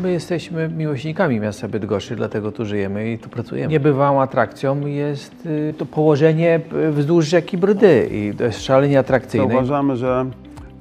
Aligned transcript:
my 0.00 0.12
jesteśmy 0.12 0.68
miłośnikami 0.68 1.40
miasta 1.40 1.68
Bydgoszczy, 1.68 2.16
dlatego 2.16 2.52
tu 2.52 2.64
żyjemy 2.64 3.12
i 3.12 3.18
tu 3.18 3.28
pracujemy. 3.28 3.72
Niebywałą 3.72 4.20
atrakcją 4.20 4.86
jest 4.86 5.46
y, 5.46 5.74
to 5.78 5.86
położenie 5.86 6.60
y, 6.88 6.92
wzdłuż 6.92 7.26
rzeki 7.26 7.58
Brdy 7.58 8.08
i 8.12 8.36
to 8.38 8.44
jest 8.44 8.62
szalenie 8.64 8.98
atrakcyjne. 8.98 9.48
Zauważamy, 9.48 9.96
że 9.96 10.20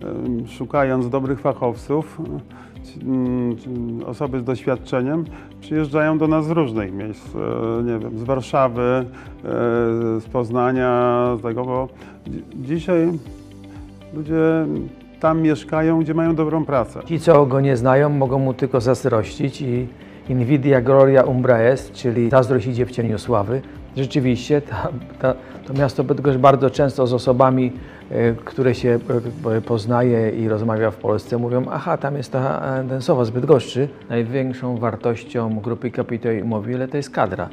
em, 0.04 0.48
szukając 0.48 1.10
dobrych 1.10 1.40
fachowców, 1.40 2.22
mm, 3.04 3.56
osoby 4.06 4.40
z 4.40 4.44
doświadczeniem 4.44 5.26
przyjeżdżają 5.62 6.18
do 6.18 6.28
nas 6.28 6.46
z 6.46 6.50
różnych 6.50 6.94
miejsc, 6.94 7.26
nie 7.86 8.00
wiem, 8.00 8.20
z 8.20 8.24
Warszawy, 8.24 9.06
z 10.20 10.26
Poznania, 10.26 11.24
z 11.40 11.42
tego, 11.42 11.66
bo 11.66 11.88
dzi- 12.28 12.44
dzisiaj 12.56 13.08
ludzie 14.14 14.66
tam 15.22 15.42
mieszkają, 15.42 16.00
gdzie 16.00 16.14
mają 16.14 16.36
dobrą 16.36 16.66
pracę. 16.66 17.00
Ci, 17.06 17.20
co 17.20 17.46
go 17.46 17.62
nie 17.62 17.78
znają, 17.78 18.10
mogą 18.10 18.40
mu 18.40 18.54
tylko 18.54 18.82
zazdrościć 18.82 19.62
i 19.62 19.88
invidia 20.30 20.82
gloria 20.82 21.24
umbra 21.24 21.58
est, 21.58 21.94
czyli 21.94 22.30
zazdrość 22.30 22.68
idzie 22.68 22.86
w 22.86 22.92
cieniu 22.92 23.20
sławy. 23.20 23.62
Rzeczywiście 23.98 24.62
ta, 24.62 24.88
ta, 25.20 25.34
to 25.68 25.74
miasto 25.74 26.04
Bydgoszcz 26.04 26.38
bardzo 26.38 26.70
często 26.70 27.08
z 27.08 27.14
osobami, 27.14 27.72
e, 28.12 28.34
które 28.34 28.76
się 28.76 29.00
e, 29.58 29.62
poznaje 29.62 30.32
i 30.32 30.48
rozmawia 30.48 30.92
w 30.92 30.96
Polsce, 30.96 31.38
mówią, 31.38 31.66
aha, 31.72 31.98
tam 31.98 32.18
jest 32.18 32.32
ta 32.32 32.62
ten 32.90 33.02
z 33.02 33.30
Bydgoszczy. 33.30 33.88
Największą 34.10 34.78
wartością 34.78 35.60
grupy 35.60 35.92
Capitol 35.92 36.38
Immobile 36.38 36.88
to 36.88 36.98
jest 36.98 37.10
kadra 37.10 37.50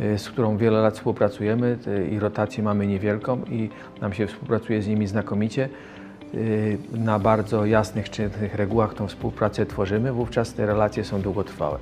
e, 0.00 0.18
z 0.18 0.30
którą 0.30 0.56
wiele 0.56 0.80
lat 0.80 0.94
współpracujemy 0.94 1.78
i 2.10 2.18
rotację 2.18 2.64
mamy 2.64 2.86
niewielką 2.86 3.40
i 3.50 3.68
nam 4.00 4.12
się 4.12 4.26
współpracuje 4.26 4.82
z 4.82 4.88
nimi 4.88 5.06
znakomicie. 5.06 5.68
Y, 6.36 6.78
na 6.92 7.18
bardzo 7.18 7.66
jasnych, 7.66 8.10
czytnych 8.10 8.54
regułach 8.54 8.94
tą 8.94 9.08
współpracę 9.08 9.66
tworzymy, 9.66 10.12
wówczas 10.12 10.54
te 10.54 10.66
relacje 10.66 11.04
są 11.04 11.22
długotrwałe. 11.22 11.78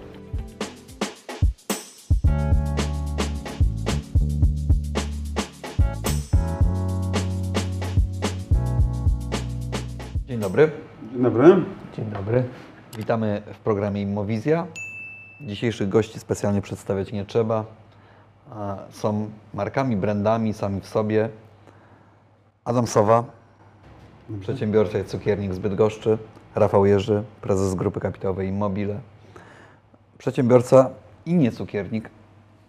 Dzień 10.27 10.41
dobry. 10.41 10.71
Dzień 11.13 11.23
dobry. 11.23 11.65
Dzień 11.97 12.11
dobry. 12.11 12.45
Witamy 12.99 13.43
w 13.53 13.59
programie 13.59 14.03
Immowizja. 14.03 14.67
Dzisiejszych 15.41 15.89
gości 15.89 16.19
specjalnie 16.19 16.63
przedstawiać 16.63 17.13
nie 17.13 17.25
trzeba. 17.25 17.65
Są 18.91 19.31
markami, 19.55 19.97
brandami 19.97 20.53
sami 20.53 20.81
w 20.81 20.87
sobie. 20.87 21.29
Adam 22.65 22.87
Sowa, 22.87 23.25
przedsiębiorca 24.41 24.99
i 24.99 25.05
cukiernik 25.05 25.55
z 25.55 25.59
Bydgoszczy. 25.59 26.19
Rafał 26.55 26.87
Jerzy, 26.87 27.23
prezes 27.41 27.75
grupy 27.75 28.01
kapitałowej 28.01 28.49
Immobile. 28.49 29.01
Przedsiębiorca 30.19 30.91
i 31.27 31.35
nie 31.35 31.53
cukiernik, 31.53 32.11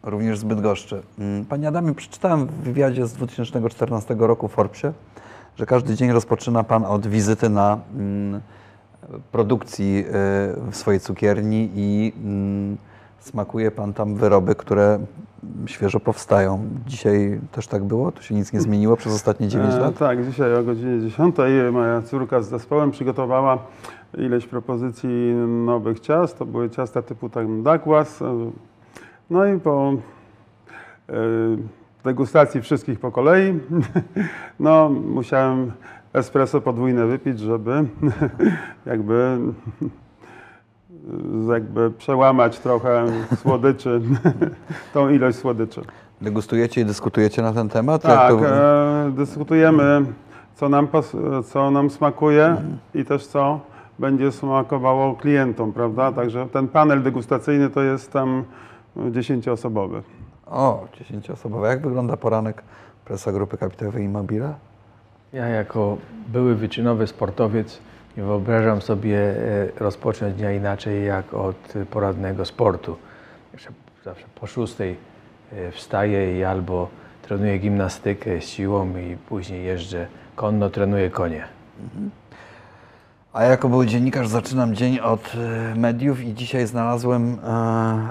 również 0.03 0.39
z 0.39 0.43
Bydgoszczy. 0.43 1.01
Mm, 1.19 1.45
Panie 1.45 1.67
Adamie, 1.67 1.93
przeczytałem 1.93 2.47
w 2.47 2.51
wywiadzie 2.51 3.07
z 3.07 3.13
2014 3.13 4.15
roku 4.19 4.47
w 4.47 4.51
Forbesie, 4.51 4.93
że 5.55 5.65
każdy 5.65 5.95
dzień 5.95 6.11
rozpoczyna 6.11 6.63
Pan 6.63 6.85
od 6.85 7.07
wizyty 7.07 7.49
na 7.49 7.79
mm, 7.95 8.41
produkcji 9.31 9.99
y, 9.99 10.71
w 10.71 10.75
swojej 10.75 10.99
cukierni 10.99 11.69
i 11.75 12.13
mm, 12.23 12.77
smakuje 13.25 13.71
Pan 13.71 13.93
tam 13.93 14.15
wyroby, 14.15 14.55
które 14.55 14.99
świeżo 15.65 15.99
powstają. 15.99 16.65
Dzisiaj 16.87 17.39
też 17.51 17.67
tak 17.67 17.83
było? 17.83 18.11
Tu 18.11 18.23
się 18.23 18.35
nic 18.35 18.53
nie 18.53 18.61
zmieniło 18.61 18.97
przez 18.97 19.13
ostatnie 19.13 19.47
9 19.47 19.73
E, 19.73 19.79
lat? 19.79 19.97
Tak, 19.97 20.25
dzisiaj 20.25 20.55
o 20.55 20.63
godzinie 20.63 21.01
10 21.01 21.35
moja 21.71 22.01
córka 22.01 22.41
z 22.41 22.49
zespołem 22.49 22.91
przygotowała 22.91 23.57
ileś 24.17 24.45
propozycji 24.47 25.33
nowych 25.65 25.99
ciast. 25.99 26.37
To 26.39 26.45
były 26.45 26.69
ciasta 26.69 27.01
typu 27.01 27.29
tak 27.29 27.61
Douglas. 27.61 28.21
e, 28.21 28.51
No 29.29 29.45
i 29.45 29.59
po 29.59 29.93
e, 31.09 31.13
degustacji 32.03 32.61
wszystkich 32.61 32.99
po 32.99 33.11
kolei, 33.11 33.59
no 34.59 34.89
musiałem 34.89 35.71
espresso 36.13 36.61
podwójne 36.61 37.05
wypić, 37.05 37.39
żeby 37.39 37.71
jakby 38.85 39.37
jakby 41.49 41.91
przełamać 41.91 42.59
trochę 42.59 43.05
słodyczy, 43.41 44.01
tą 44.93 45.09
ilość 45.09 45.37
słodyczy. 45.37 45.81
Degustujecie 46.21 46.81
i 46.81 46.85
dyskutujecie 46.85 47.41
na 47.41 47.53
ten 47.53 47.69
temat? 47.69 48.01
Tak, 48.01 48.29
to- 48.31 48.47
e, 48.47 49.11
dyskutujemy, 49.11 50.05
co 50.55 50.69
nam, 50.69 50.87
co 51.45 51.71
nam 51.71 51.89
smakuje 51.89 52.55
i 52.93 53.05
też 53.05 53.27
co 53.27 53.59
będzie 53.99 54.31
smakowało 54.31 55.15
klientom, 55.15 55.73
prawda? 55.73 56.11
Także 56.11 56.47
ten 56.53 56.67
panel 56.67 57.03
degustacyjny 57.03 57.69
to 57.69 57.81
jest 57.83 58.11
tam 58.11 58.43
dziesięcioosobowy. 59.11 60.01
O, 60.47 60.85
10-osobowe. 61.11 61.65
Jak 61.65 61.81
wygląda 61.81 62.17
poranek 62.17 62.63
presa 63.05 63.31
Grupy 63.31 63.57
Kapitałowej 63.57 64.03
Immobile? 64.03 64.53
Ja 65.33 65.47
jako 65.47 65.97
były 66.27 66.55
wyczynowy 66.55 67.07
sportowiec 67.07 67.79
nie 68.17 68.23
wyobrażam 68.23 68.81
sobie 68.81 69.17
e, 69.19 69.35
rozpocząć 69.79 70.35
dnia 70.35 70.51
inaczej 70.51 71.05
jak 71.05 71.33
od 71.33 71.73
poradnego 71.91 72.45
sportu. 72.45 72.97
Zawsze 74.05 74.25
po 74.35 74.47
szóstej 74.47 74.95
e, 75.53 75.71
wstaję 75.71 76.39
i 76.39 76.43
albo 76.43 76.89
trenuję 77.21 77.57
gimnastykę 77.57 78.41
z 78.41 78.43
siłą 78.43 78.97
i 78.97 79.17
później 79.17 79.65
jeżdżę 79.65 80.07
konno, 80.35 80.69
trenuję 80.69 81.09
konie. 81.09 81.43
A 83.33 83.43
ja 83.43 83.49
jako 83.49 83.69
były 83.69 83.87
dziennikarz 83.87 84.27
zaczynam 84.27 84.75
dzień 84.75 84.99
od 84.99 85.31
e, 85.35 85.75
mediów 85.75 86.23
i 86.23 86.33
dzisiaj 86.33 86.67
znalazłem 86.67 87.37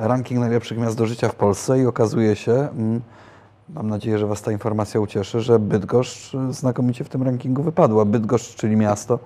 ranking 0.00 0.40
najlepszych 0.40 0.78
miast 0.78 0.98
do 0.98 1.06
życia 1.06 1.28
w 1.28 1.34
Polsce 1.34 1.78
i 1.78 1.86
okazuje 1.86 2.36
się, 2.36 2.52
mm, 2.52 3.00
mam 3.68 3.88
nadzieję, 3.88 4.18
że 4.18 4.26
Was 4.26 4.42
ta 4.42 4.52
informacja 4.52 5.00
ucieszy, 5.00 5.40
że 5.40 5.58
Bydgoszcz 5.58 6.32
znakomicie 6.50 7.04
w 7.04 7.08
tym 7.08 7.22
rankingu 7.22 7.62
wypadła. 7.62 8.04
Bydgoszcz, 8.04 8.54
czyli 8.54 8.76
miasto, 8.76 9.18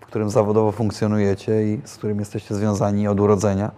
w 0.00 0.06
którym 0.06 0.30
zawodowo 0.30 0.72
funkcjonujecie 0.72 1.64
i 1.64 1.80
z 1.84 1.96
którym 1.96 2.18
jesteście 2.18 2.54
związani 2.54 3.08
od 3.08 3.20
urodzenia. 3.20 3.70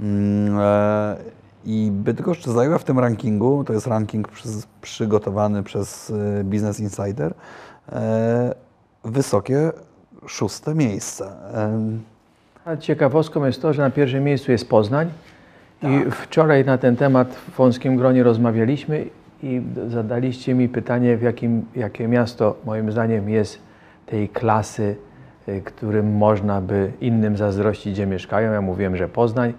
Mm, 0.00 0.58
e, 0.58 1.16
I 1.64 1.90
Bydgoszcz 1.92 2.46
zajęła 2.46 2.78
w 2.78 2.84
tym 2.84 2.98
rankingu, 2.98 3.64
to 3.64 3.72
jest 3.72 3.86
ranking 3.86 4.28
przygotowany 4.82 5.62
przez 5.62 6.12
e, 6.40 6.44
Business 6.44 6.80
Insider, 6.80 7.34
e, 7.92 8.54
wysokie 9.04 9.72
szóste 10.26 10.74
miejsce. 10.74 11.32
Ciekawostką 12.80 13.44
jest 13.44 13.62
to, 13.62 13.72
że 13.72 13.82
na 13.82 13.90
pierwszym 13.90 14.24
miejscu 14.24 14.52
jest 14.52 14.68
Poznań 14.68 15.10
i 15.82 16.10
wczoraj 16.10 16.64
na 16.64 16.78
ten 16.78 16.96
temat 16.96 17.34
w 17.34 17.56
wąskim 17.56 17.96
gronie 17.96 18.22
rozmawialiśmy 18.22 19.06
i 19.42 19.62
zadaliście 19.88 20.54
mi 20.54 20.68
pytanie, 20.68 21.16
w 21.16 21.22
jakim, 21.22 21.64
jakie 21.76 22.08
miasto 22.08 22.56
moim 22.64 22.92
zdaniem 22.92 23.28
jest 23.28 23.58
tej 24.06 24.28
klasy, 24.28 24.96
y, 25.48 25.62
którym 25.62 26.16
można 26.16 26.60
by 26.60 26.92
innym 27.00 27.36
zazdrościć, 27.36 27.92
gdzie 27.92 28.06
mieszkają. 28.06 28.52
Ja 28.52 28.60
mówiłem, 28.60 28.96
że 28.96 29.08
Poznań. 29.08 29.52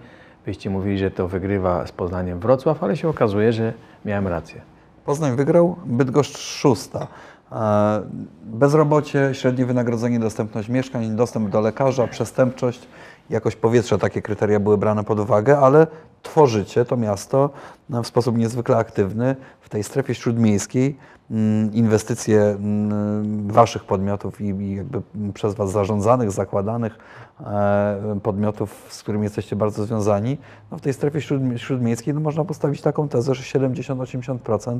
Wyście 0.46 0.70
mówili, 0.70 0.98
że 0.98 1.10
to 1.10 1.28
wygrywa 1.28 1.86
z 1.86 1.92
Poznaniem 1.92 2.40
Wrocław, 2.40 2.82
ale 2.82 2.96
się 2.96 3.08
okazuje, 3.08 3.52
że 3.52 3.72
miałem 4.04 4.28
rację. 4.28 4.60
Poznań 5.04 5.36
wygrał, 5.36 5.76
Bydgoszcz 5.86 6.38
szósta. 6.38 7.06
E, 7.52 8.02
Bezrobocie, 8.44 9.30
średnie 9.32 9.66
wynagrodzenie, 9.66 10.18
dostępność 10.18 10.68
mieszkań, 10.68 11.16
dostęp 11.16 11.48
do 11.48 11.60
lekarza, 11.60 12.06
przestępczość, 12.06 12.88
jakość 13.32 13.56
powietrza, 13.56 13.98
takie 13.98 14.22
kryteria 14.22 14.60
były 14.60 14.78
brane 14.78 15.04
pod 15.04 15.20
uwagę, 15.20 15.58
ale 15.58 15.86
tworzycie 16.22 16.84
to 16.84 16.96
miasto 16.96 17.50
no, 17.90 18.02
w 18.02 18.06
sposób 18.06 18.38
niezwykle 18.38 18.76
aktywny 18.76 19.36
w 19.60 19.68
tej 19.68 19.82
strefie 19.82 20.14
śródmiejskiej. 20.14 20.96
Mm, 21.30 21.72
Inwestycje 21.74 22.40
mm, 22.42 23.48
waszych 23.48 23.84
podmiotów 23.84 24.40
i, 24.40 24.74
jakby 24.74 25.02
przez 25.34 25.54
was 25.54 25.70
zarządzanych, 25.70 26.30
zakładanych 26.30 26.98
e, 27.40 28.18
podmiotów, 28.22 28.86
z 28.88 29.02
którymi 29.02 29.24
jesteście 29.24 29.56
bardzo 29.56 29.84
związani, 29.84 30.38
no 30.70 30.78
w 30.78 30.80
tej 30.80 30.92
strefie 30.92 31.18
śródmi- 31.18 31.56
śródmiejskiej 31.56 32.14
no 32.14 32.20
można 32.20 32.44
postawić 32.44 32.80
taką 32.80 33.08
tezę, 33.08 33.34
że 33.34 33.58
70-80% 33.58 34.78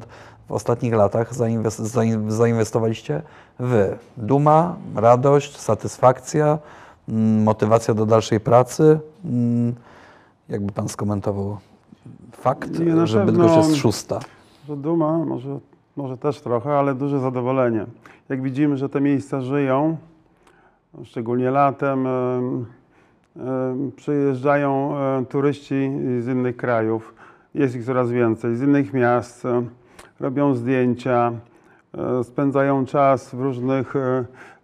w 0.49 0.53
ostatnich 0.53 0.93
latach 0.95 1.35
zainwest- 1.35 1.85
zain- 1.85 2.31
zainwestowaliście 2.31 3.23
wy. 3.59 3.99
Duma, 4.17 4.77
radość, 4.97 5.61
satysfakcja, 5.61 6.59
motywacja 7.45 7.95
do 7.95 8.07
dalszej 8.07 8.41
pracy. 8.41 9.01
Mm, 9.25 9.75
Jakby 10.49 10.73
pan 10.73 10.89
skomentował 10.89 11.57
fakt, 12.33 12.79
Nie, 12.79 13.07
że 13.07 13.19
pewno- 13.19 13.33
Bydgoszcz 13.33 13.57
jest 13.57 13.77
szósta? 13.77 14.21
Że 14.69 14.77
duma, 14.77 15.19
może, 15.19 15.59
może 15.97 16.17
też 16.17 16.41
trochę, 16.41 16.79
ale 16.79 16.95
duże 16.95 17.21
zadowolenie. 17.21 17.87
Jak 18.29 18.43
widzimy, 18.43 18.77
że 18.77 18.89
te 18.89 19.01
miejsca 19.01 19.41
żyją, 19.41 19.97
szczególnie 21.05 21.51
latem, 21.51 22.07
em, 22.07 22.67
em, 23.37 23.93
przyjeżdżają 23.97 24.97
e, 24.99 25.25
turyści 25.29 25.91
z 26.21 26.29
innych 26.29 26.57
krajów, 26.57 27.15
jest 27.55 27.77
ich 27.77 27.85
coraz 27.85 28.11
więcej, 28.11 28.57
z 28.57 28.63
innych 28.63 28.93
miast, 28.93 29.45
e, 29.47 29.63
robią 30.21 30.55
zdjęcia, 30.55 31.33
e, 31.95 32.25
spędzają 32.25 32.85
czas 32.87 33.35
w 33.35 33.41
różnych 33.41 33.95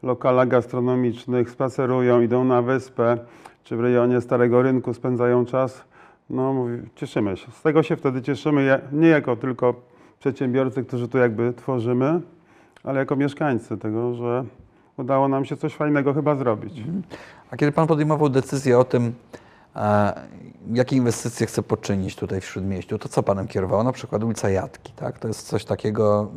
lokalach 0.03 0.49
gastronomicznych, 0.49 1.51
spacerują, 1.51 2.21
idą 2.21 2.45
na 2.45 2.63
wyspę, 2.63 3.19
czy 3.65 3.77
w 3.77 3.81
rejonie 3.81 4.21
Starego 4.21 4.63
Rynku 4.63 4.95
spędzają 4.95 5.45
czas, 5.47 5.85
no 6.31 6.67
cieszymy 6.95 7.37
się. 7.37 7.51
Z 7.53 7.63
tego 7.63 7.83
się 7.83 7.97
wtedy 7.97 8.23
cieszymy, 8.23 8.81
nie 8.93 9.09
jako 9.09 9.37
tylko 9.37 9.75
przedsiębiorcy, 10.21 10.85
którzy 10.85 11.09
tu 11.09 11.19
jakby 11.19 11.53
tworzymy, 11.53 12.21
ale 12.85 12.99
jako 12.99 13.17
mieszkańcy 13.17 13.79
tego, 13.79 14.15
że 14.15 14.45
udało 14.97 15.29
nam 15.29 15.45
się 15.45 15.57
coś 15.57 15.75
fajnego 15.75 16.15
chyba 16.15 16.37
zrobić. 16.37 16.83
A 17.51 17.57
kiedy 17.57 17.73
Pan 17.73 17.87
podejmował 17.87 18.29
decyzję 18.29 18.79
o 18.79 18.85
tym, 18.85 19.13
jakie 20.73 20.97
inwestycje 20.97 21.47
chce 21.47 21.63
poczynić 21.63 22.17
tutaj 22.17 22.41
w 22.41 22.45
Śródmieściu, 22.45 22.99
to 22.99 23.09
co 23.09 23.23
Panem 23.23 23.49
kierowało? 23.49 23.83
Na 23.83 23.93
przykład 23.93 24.25
ulica 24.25 24.51
Jatki, 24.51 24.93
tak? 24.93 25.19
To 25.19 25.29
jest 25.29 25.47
coś 25.47 25.65
takiego, 25.65 26.31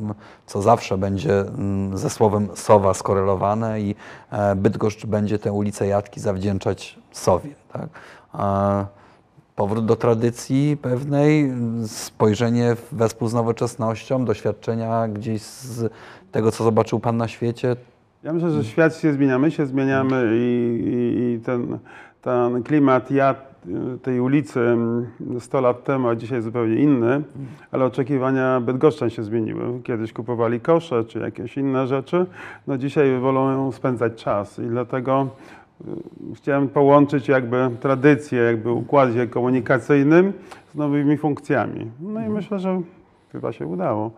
co 0.45 0.61
zawsze 0.61 0.97
będzie 0.97 1.45
ze 1.93 2.09
słowem 2.09 2.47
Sowa 2.55 2.93
skorelowane 2.93 3.81
i 3.81 3.95
e, 4.31 4.55
Bydgoszcz 4.55 5.05
będzie 5.05 5.39
tę 5.39 5.51
ulicę 5.51 5.87
Jatki 5.87 6.19
zawdzięczać 6.19 6.99
Sowie, 7.11 7.49
tak? 7.73 7.87
Powrót 9.55 9.85
do 9.85 9.95
tradycji 9.95 10.77
pewnej, 10.77 11.53
spojrzenie 11.87 12.75
wespół 12.91 13.27
z 13.27 13.33
nowoczesnością, 13.33 14.25
doświadczenia 14.25 15.07
gdzieś 15.07 15.41
z 15.41 15.93
tego, 16.31 16.51
co 16.51 16.63
zobaczył 16.63 16.99
Pan 16.99 17.17
na 17.17 17.27
świecie. 17.27 17.75
Ja 18.23 18.33
myślę, 18.33 18.51
że 18.51 18.63
świat 18.63 18.95
się 18.95 19.13
zmienia, 19.13 19.39
my 19.39 19.51
się 19.51 19.65
zmieniamy 19.65 20.31
i, 20.35 20.81
i, 20.85 21.33
i 21.33 21.39
ten, 21.39 21.79
ten 22.21 22.63
klimat 22.63 23.11
ja, 23.11 23.35
tej 24.01 24.19
ulicy 24.19 24.59
mm, 24.59 25.07
100 25.39 25.61
lat 25.61 25.83
temu, 25.83 26.07
a 26.07 26.15
dzisiaj 26.15 26.41
zupełnie 26.41 26.75
inny, 26.75 27.21
ale 27.71 27.85
oczekiwania 27.85 28.59
bydgoszczan 28.61 29.09
się 29.09 29.23
zmieniły. 29.23 29.81
Kiedyś 29.83 30.13
kupowali 30.13 30.59
kosze 30.59 31.03
czy 31.03 31.19
jakieś 31.19 31.57
inne 31.57 31.87
rzeczy, 31.87 32.25
no 32.67 32.77
dzisiaj 32.77 33.19
wolą 33.19 33.71
spędzać 33.71 34.23
czas 34.23 34.59
i 34.59 34.67
dlatego 34.67 35.27
y, 35.81 36.35
chciałem 36.35 36.69
połączyć 36.69 37.27
jakby 37.27 37.69
tradycję, 37.79 38.41
jakby 38.41 38.71
układzie 38.71 39.27
komunikacyjnym 39.27 40.33
z 40.73 40.75
nowymi 40.75 41.17
funkcjami. 41.17 41.91
No 41.99 42.25
i 42.25 42.29
myślę, 42.29 42.59
że 42.59 42.81
chyba 43.31 43.53
się 43.53 43.67
udało. 43.67 44.11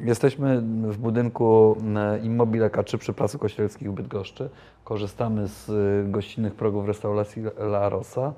Jesteśmy 0.00 0.60
w 0.82 0.96
budynku 0.98 1.76
e, 1.96 2.18
Immobile 2.18 2.70
K3 2.70 2.98
przy 2.98 3.12
Placu 3.12 3.38
Kościelskich 3.38 3.90
w 3.90 3.94
Bydgoszczy. 3.94 4.48
Korzystamy 4.84 5.48
z 5.48 5.70
e, 5.70 6.10
gościnnych 6.10 6.54
progów 6.54 6.86
restauracji 6.86 7.42
La 7.58 7.88
Rosa. 7.88 8.32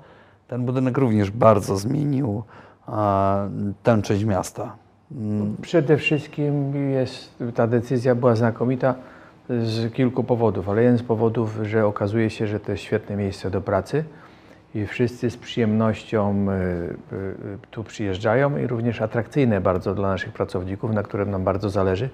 Ten 0.47 0.65
budynek 0.65 0.97
również 0.97 1.31
bardzo 1.31 1.77
zmienił 1.77 2.43
e, 2.87 3.49
tę 3.83 4.01
część 4.01 4.23
miasta. 4.23 4.75
Mm, 5.11 5.55
Przede 5.61 5.97
wszystkim 5.97 6.75
jest, 6.91 7.43
ta 7.55 7.67
decyzja 7.67 8.15
była 8.15 8.35
znakomita 8.35 8.95
z 9.49 9.93
kilku 9.93 10.23
powodów, 10.23 10.69
ale 10.69 10.83
jeden 10.83 10.97
z 10.97 11.03
powodów, 11.03 11.59
że 11.63 11.85
okazuje 11.85 12.29
się, 12.29 12.47
że 12.47 12.59
to 12.59 12.71
jest 12.71 12.83
świetne 12.83 13.15
miejsce 13.15 13.51
do 13.51 13.61
pracy 13.61 14.03
i 14.75 14.85
wszyscy 14.85 15.29
z 15.29 15.37
przyjemnością 15.37 16.47
y, 16.51 17.15
y, 17.15 17.57
tu 17.71 17.83
przyjeżdżają 17.83 18.57
i 18.57 18.67
również 18.67 19.01
atrakcyjne 19.01 19.61
bardzo 19.61 19.95
dla 19.95 20.09
naszych 20.09 20.33
pracowników, 20.33 20.93
na 20.93 21.03
którym 21.03 21.31
nam 21.31 21.43
bardzo 21.43 21.69
zależy, 21.69 22.09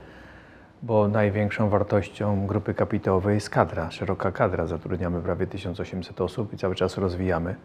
bo 0.83 1.07
największą 1.07 1.69
wartością 1.69 2.47
grupy 2.47 2.73
kapitałowej 2.73 3.35
jest 3.35 3.49
kadra, 3.49 3.91
szeroka 3.91 4.31
kadra. 4.31 4.67
Zatrudniamy 4.67 5.21
prawie 5.21 5.47
1800 5.47 6.21
osób 6.21 6.53
i 6.53 6.57
cały 6.57 6.75
czas 6.75 6.97
rozwijamy 6.97 7.55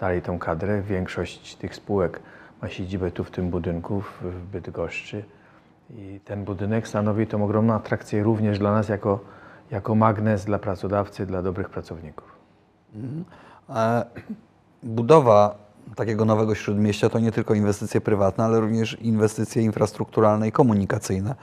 dalej 0.00 0.22
tą 0.22 0.38
kadrę. 0.38 0.82
Większość 0.82 1.56
tych 1.56 1.74
spółek 1.74 2.20
ma 2.62 2.68
siedzibę 2.68 3.10
tu 3.10 3.24
w 3.24 3.30
tym 3.30 3.50
budynku 3.50 4.00
w 4.00 4.46
Bydgoszczy. 4.52 5.24
I 5.90 6.20
ten 6.24 6.44
budynek 6.44 6.88
stanowi 6.88 7.26
tą 7.26 7.44
ogromną 7.44 7.74
atrakcję 7.74 8.22
również 8.22 8.58
dla 8.58 8.72
nas 8.72 8.88
jako, 8.88 9.20
jako 9.70 9.94
magnes 9.94 10.44
dla 10.44 10.58
pracodawcy, 10.58 11.26
dla 11.26 11.42
dobrych 11.42 11.70
pracowników. 11.70 12.36
E, 12.94 12.98
Budowa 14.82 15.54
takiego 15.96 16.24
nowego 16.24 16.54
śródmieścia 16.54 17.08
to 17.08 17.18
nie 17.18 17.32
tylko 17.32 17.54
inwestycje 17.54 18.00
prywatne, 18.00 18.44
ale 18.44 18.60
również 18.60 19.00
inwestycje 19.00 19.62
infrastrukturalne 19.62 20.48
i 20.48 20.52
komunikacyjne. 20.52 21.34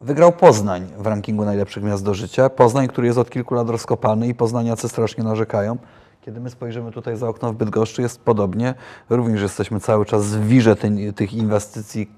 Wygrał 0.00 0.32
Poznań 0.32 0.86
w 0.98 1.06
rankingu 1.06 1.44
najlepszych 1.44 1.82
miast 1.82 2.04
do 2.04 2.14
życia. 2.14 2.50
Poznań, 2.50 2.88
który 2.88 3.06
jest 3.06 3.18
od 3.18 3.30
kilku 3.30 3.54
lat 3.54 3.68
rozkopany 3.68 4.28
i 4.28 4.34
poznaniacy 4.34 4.88
strasznie 4.88 5.24
narzekają. 5.24 5.76
Kiedy 6.20 6.40
my 6.40 6.50
spojrzymy 6.50 6.92
tutaj 6.92 7.16
za 7.16 7.28
okno 7.28 7.52
w 7.52 7.56
Bydgoszczy 7.56 8.02
jest 8.02 8.20
podobnie. 8.20 8.74
Również 9.10 9.42
jesteśmy 9.42 9.80
cały 9.80 10.06
czas 10.06 10.26
w 10.26 10.46
wirze 10.46 10.76
ty, 10.76 11.12
tych 11.12 11.34
inwestycji 11.34 12.10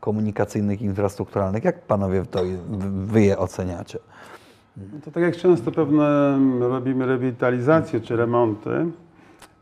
komunikacyjnych, 0.00 0.82
infrastrukturalnych. 0.82 1.64
Jak 1.64 1.82
panowie 1.82 2.26
to, 2.26 2.42
wy 2.90 3.22
je 3.22 3.38
oceniacie? 3.38 3.98
No 4.92 5.00
To 5.04 5.10
tak 5.10 5.22
jak 5.22 5.36
często 5.36 5.72
pewne 5.72 6.38
robimy 6.60 7.06
rewitalizacje 7.06 8.00
czy 8.00 8.16
remonty, 8.16 8.86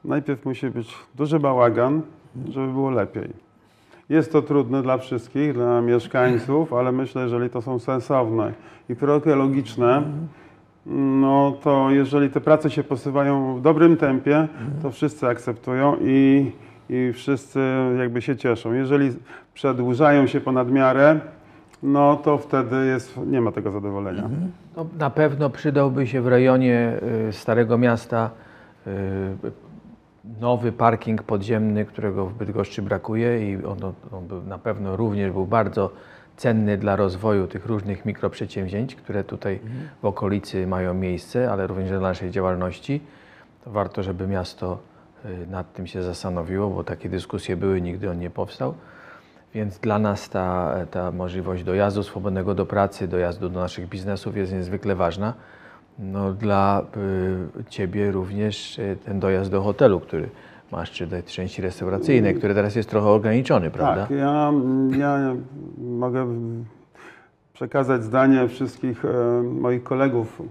najpierw 0.04 0.44
musi 0.44 0.70
być 0.70 0.94
duży 1.14 1.38
bałagan, 1.40 2.02
żeby 2.48 2.72
było 2.72 2.90
lepiej. 2.90 3.28
Jest 4.08 4.32
to 4.32 4.42
trudne 4.42 4.82
dla 4.82 4.98
wszystkich, 4.98 5.52
dla 5.52 5.80
mieszkańców, 5.80 6.72
ale 6.72 6.92
myślę, 6.92 7.22
jeżeli 7.22 7.50
to 7.50 7.62
są 7.62 7.78
sensowne 7.78 8.52
i 8.88 8.96
kroki 8.96 9.28
logiczne, 9.28 10.02
no 11.20 11.56
to 11.62 11.90
jeżeli 11.90 12.30
te 12.30 12.40
prace 12.40 12.70
się 12.70 12.84
posuwają 12.84 13.56
w 13.56 13.60
dobrym 13.60 13.96
tempie, 13.96 14.48
to 14.82 14.90
wszyscy 14.90 15.26
akceptują 15.26 15.96
i, 16.00 16.52
i 16.90 17.12
wszyscy 17.12 17.60
jakby 17.98 18.22
się 18.22 18.36
cieszą. 18.36 18.72
Jeżeli 18.72 19.10
przedłużają 19.54 20.26
się 20.26 20.40
ponad 20.40 20.70
miarę, 20.70 21.20
no 21.82 22.16
to 22.16 22.38
wtedy 22.38 22.86
jest, 22.86 23.16
nie 23.26 23.40
ma 23.40 23.52
tego 23.52 23.70
zadowolenia. 23.70 24.28
No, 24.76 24.86
na 24.98 25.10
pewno 25.10 25.50
przydałby 25.50 26.06
się 26.06 26.20
w 26.20 26.26
rejonie 26.26 27.00
y, 27.28 27.32
Starego 27.32 27.78
Miasta 27.78 28.30
y, 28.86 28.90
nowy 30.40 30.72
parking 30.72 31.22
podziemny, 31.22 31.84
którego 31.84 32.26
w 32.26 32.34
Bydgoszczy 32.34 32.82
brakuje 32.82 33.52
i 33.52 33.64
on, 33.64 33.78
on 34.12 34.26
był, 34.26 34.42
na 34.42 34.58
pewno 34.58 34.96
również 34.96 35.32
był 35.32 35.46
bardzo 35.46 35.90
cenny 36.36 36.78
dla 36.78 36.96
rozwoju 36.96 37.46
tych 37.46 37.66
różnych 37.66 38.04
mikroprzedsięwzięć, 38.04 38.94
które 38.94 39.24
tutaj 39.24 39.60
w 40.02 40.04
okolicy 40.04 40.66
mają 40.66 40.94
miejsce, 40.94 41.52
ale 41.52 41.66
również 41.66 41.88
dla 41.90 42.00
naszej 42.00 42.30
działalności. 42.30 43.00
To 43.64 43.70
warto, 43.70 44.02
żeby 44.02 44.26
miasto 44.26 44.78
y, 45.24 45.46
nad 45.46 45.72
tym 45.72 45.86
się 45.86 46.02
zastanowiło, 46.02 46.70
bo 46.70 46.84
takie 46.84 47.08
dyskusje 47.08 47.56
były, 47.56 47.80
nigdy 47.80 48.10
on 48.10 48.18
nie 48.18 48.30
powstał. 48.30 48.74
Więc 49.56 49.78
dla 49.78 49.98
nas 49.98 50.28
ta, 50.28 50.74
ta 50.90 51.12
możliwość 51.12 51.64
dojazdu 51.64 52.02
swobodnego 52.02 52.54
do 52.54 52.66
pracy, 52.66 53.08
dojazdu 53.08 53.48
do 53.48 53.60
naszych 53.60 53.88
biznesów 53.88 54.36
jest 54.36 54.52
niezwykle 54.52 54.94
ważna. 54.94 55.34
No, 55.98 56.32
dla 56.32 56.82
y, 57.60 57.64
Ciebie 57.68 58.12
również 58.12 58.78
y, 58.78 58.96
ten 59.04 59.20
dojazd 59.20 59.50
do 59.50 59.62
hotelu, 59.62 60.00
który 60.00 60.28
masz, 60.72 60.90
czy 60.90 61.06
do 61.06 61.22
części 61.22 61.62
restauracyjnej, 61.62 62.34
który 62.34 62.54
teraz 62.54 62.76
jest 62.76 62.90
trochę 62.90 63.08
ograniczony, 63.08 63.70
prawda? 63.70 64.06
Tak, 64.06 64.10
ja, 64.10 64.52
ja 64.98 65.34
mogę 65.78 66.26
przekazać 67.52 68.04
zdanie 68.04 68.48
wszystkich 68.48 69.04
e, 69.04 69.42
moich 69.42 69.82
kolegów, 69.82 70.42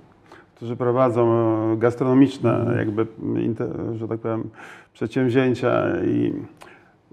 którzy 0.55 0.75
prowadzą 0.75 1.33
e, 1.73 1.77
gastronomiczne, 1.77 2.75
jakby, 2.77 3.07
inte- 3.41 3.97
że 3.97 4.07
tak 4.07 4.19
powiem, 4.19 4.49
przedsięwzięcia 4.93 5.83
i 6.05 6.33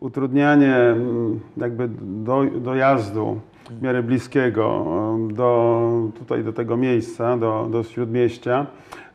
utrudnianie 0.02 0.76
m, 0.76 1.40
jakby 1.56 1.88
do, 2.02 2.44
dojazdu 2.44 3.40
w 3.70 3.82
miarę 3.82 4.02
bliskiego 4.02 4.84
e, 5.30 5.34
do, 5.34 5.90
tutaj 6.18 6.44
do 6.44 6.52
tego 6.52 6.76
miejsca, 6.76 7.36
do, 7.36 7.68
do 7.70 7.82
śródmieścia 7.82 8.66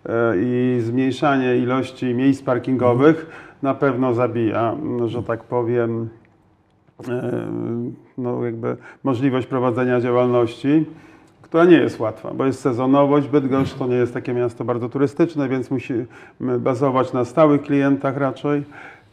e, 0.05 0.33
i 0.37 0.77
zmniejszanie 0.81 1.57
ilości 1.57 2.13
miejsc 2.13 2.41
parkingowych 2.41 3.29
na 3.61 3.73
pewno 3.73 4.13
zabija, 4.13 4.71
m, 4.71 5.09
że 5.09 5.23
tak 5.23 5.43
powiem, 5.43 6.09
e, 7.09 7.47
no 8.17 8.45
jakby 8.45 8.77
możliwość 9.03 9.47
prowadzenia 9.47 10.01
działalności, 10.01 10.85
która 11.41 11.65
nie 11.65 11.77
jest 11.77 11.99
łatwa, 11.99 12.33
bo 12.33 12.45
jest 12.45 12.61
sezonowość. 12.61 13.27
Bydgoszcz 13.27 13.73
to 13.73 13.87
nie 13.87 13.95
jest 13.95 14.13
takie 14.13 14.33
miasto 14.33 14.65
bardzo 14.65 14.89
turystyczne, 14.89 15.49
więc 15.49 15.71
musimy 15.71 16.05
bazować 16.39 17.13
na 17.13 17.25
stałych 17.25 17.61
klientach 17.61 18.17
raczej. 18.17 18.63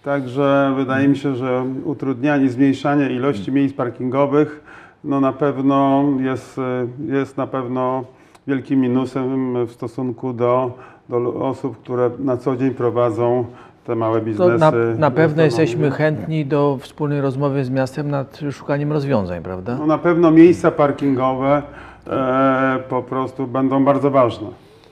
Także 0.05 0.73
wydaje 0.77 1.09
mi 1.09 1.17
się, 1.17 1.35
że 1.35 1.65
utrudnianie, 1.85 2.49
zmniejszanie 2.49 3.11
ilości 3.11 3.53
miejsc 3.53 3.77
parkingowych 3.77 4.65
no 5.05 5.21
na 5.21 5.33
pewno 5.33 6.05
jest, 6.21 6.61
jest 7.07 7.37
na 7.37 7.47
pewno 7.47 8.05
wielkim 8.47 8.81
minusem 8.81 9.55
w 9.67 9.73
stosunku 9.73 10.33
do, 10.33 10.79
do 11.09 11.35
osób, 11.35 11.79
które 11.79 12.11
na 12.19 12.37
co 12.37 12.57
dzień 12.57 12.71
prowadzą 12.71 13.45
te 13.87 13.95
małe 13.95 14.21
To 14.21 14.27
biznesy. 14.27 14.59
na, 14.59 14.73
na 14.99 15.11
pewno 15.11 15.43
jesteśmy 15.43 15.91
chętni 15.91 16.47
do 16.47 16.79
wspólnej 16.81 17.21
rozmowy 17.21 17.65
z 17.65 17.71
miastem 17.71 18.11
nad 18.11 18.41
szukaniem 18.51 18.93
rozwiązań, 18.93 19.43
prawda? 19.43 19.77
No 19.79 19.87
na 19.87 19.99
pewno 19.99 20.31
miejsca 20.31 20.71
parkingowe 20.71 21.63
e, 22.07 22.79
po 22.89 23.03
prostu 23.03 23.47
będą 23.47 23.85
bardzo 23.85 24.11
ważne. 24.11 24.49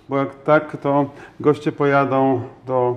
Bo 0.09 0.19
jak 0.19 0.35
tak, 0.35 0.77
to 0.77 1.07
goście 1.41 1.73
pojadą 1.73 2.41
do, 2.67 2.97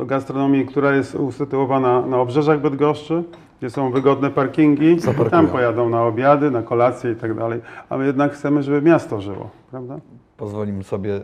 do 0.00 0.06
gastronomii, 0.06 0.66
która 0.66 0.92
jest 0.96 1.14
usytuowana 1.14 2.06
na 2.06 2.18
obrzeżach 2.18 2.60
Bydgoszczy, 2.60 3.24
gdzie 3.58 3.70
są 3.70 3.90
wygodne 3.90 4.30
parkingi. 4.30 5.00
Zaparkują. 5.00 5.30
Tam 5.30 5.48
pojadą 5.48 5.88
na 5.88 6.02
obiady, 6.02 6.50
na 6.50 6.62
kolacje 6.62 7.12
i 7.12 7.16
tak 7.16 7.34
dalej. 7.34 7.60
A 7.88 7.96
my 7.96 8.06
jednak 8.06 8.32
chcemy, 8.32 8.62
żeby 8.62 8.82
miasto 8.82 9.20
żyło, 9.20 9.50
prawda? 9.70 9.98
Pozwolimy 10.36 10.84
sobie 10.84 11.16
e, 11.16 11.20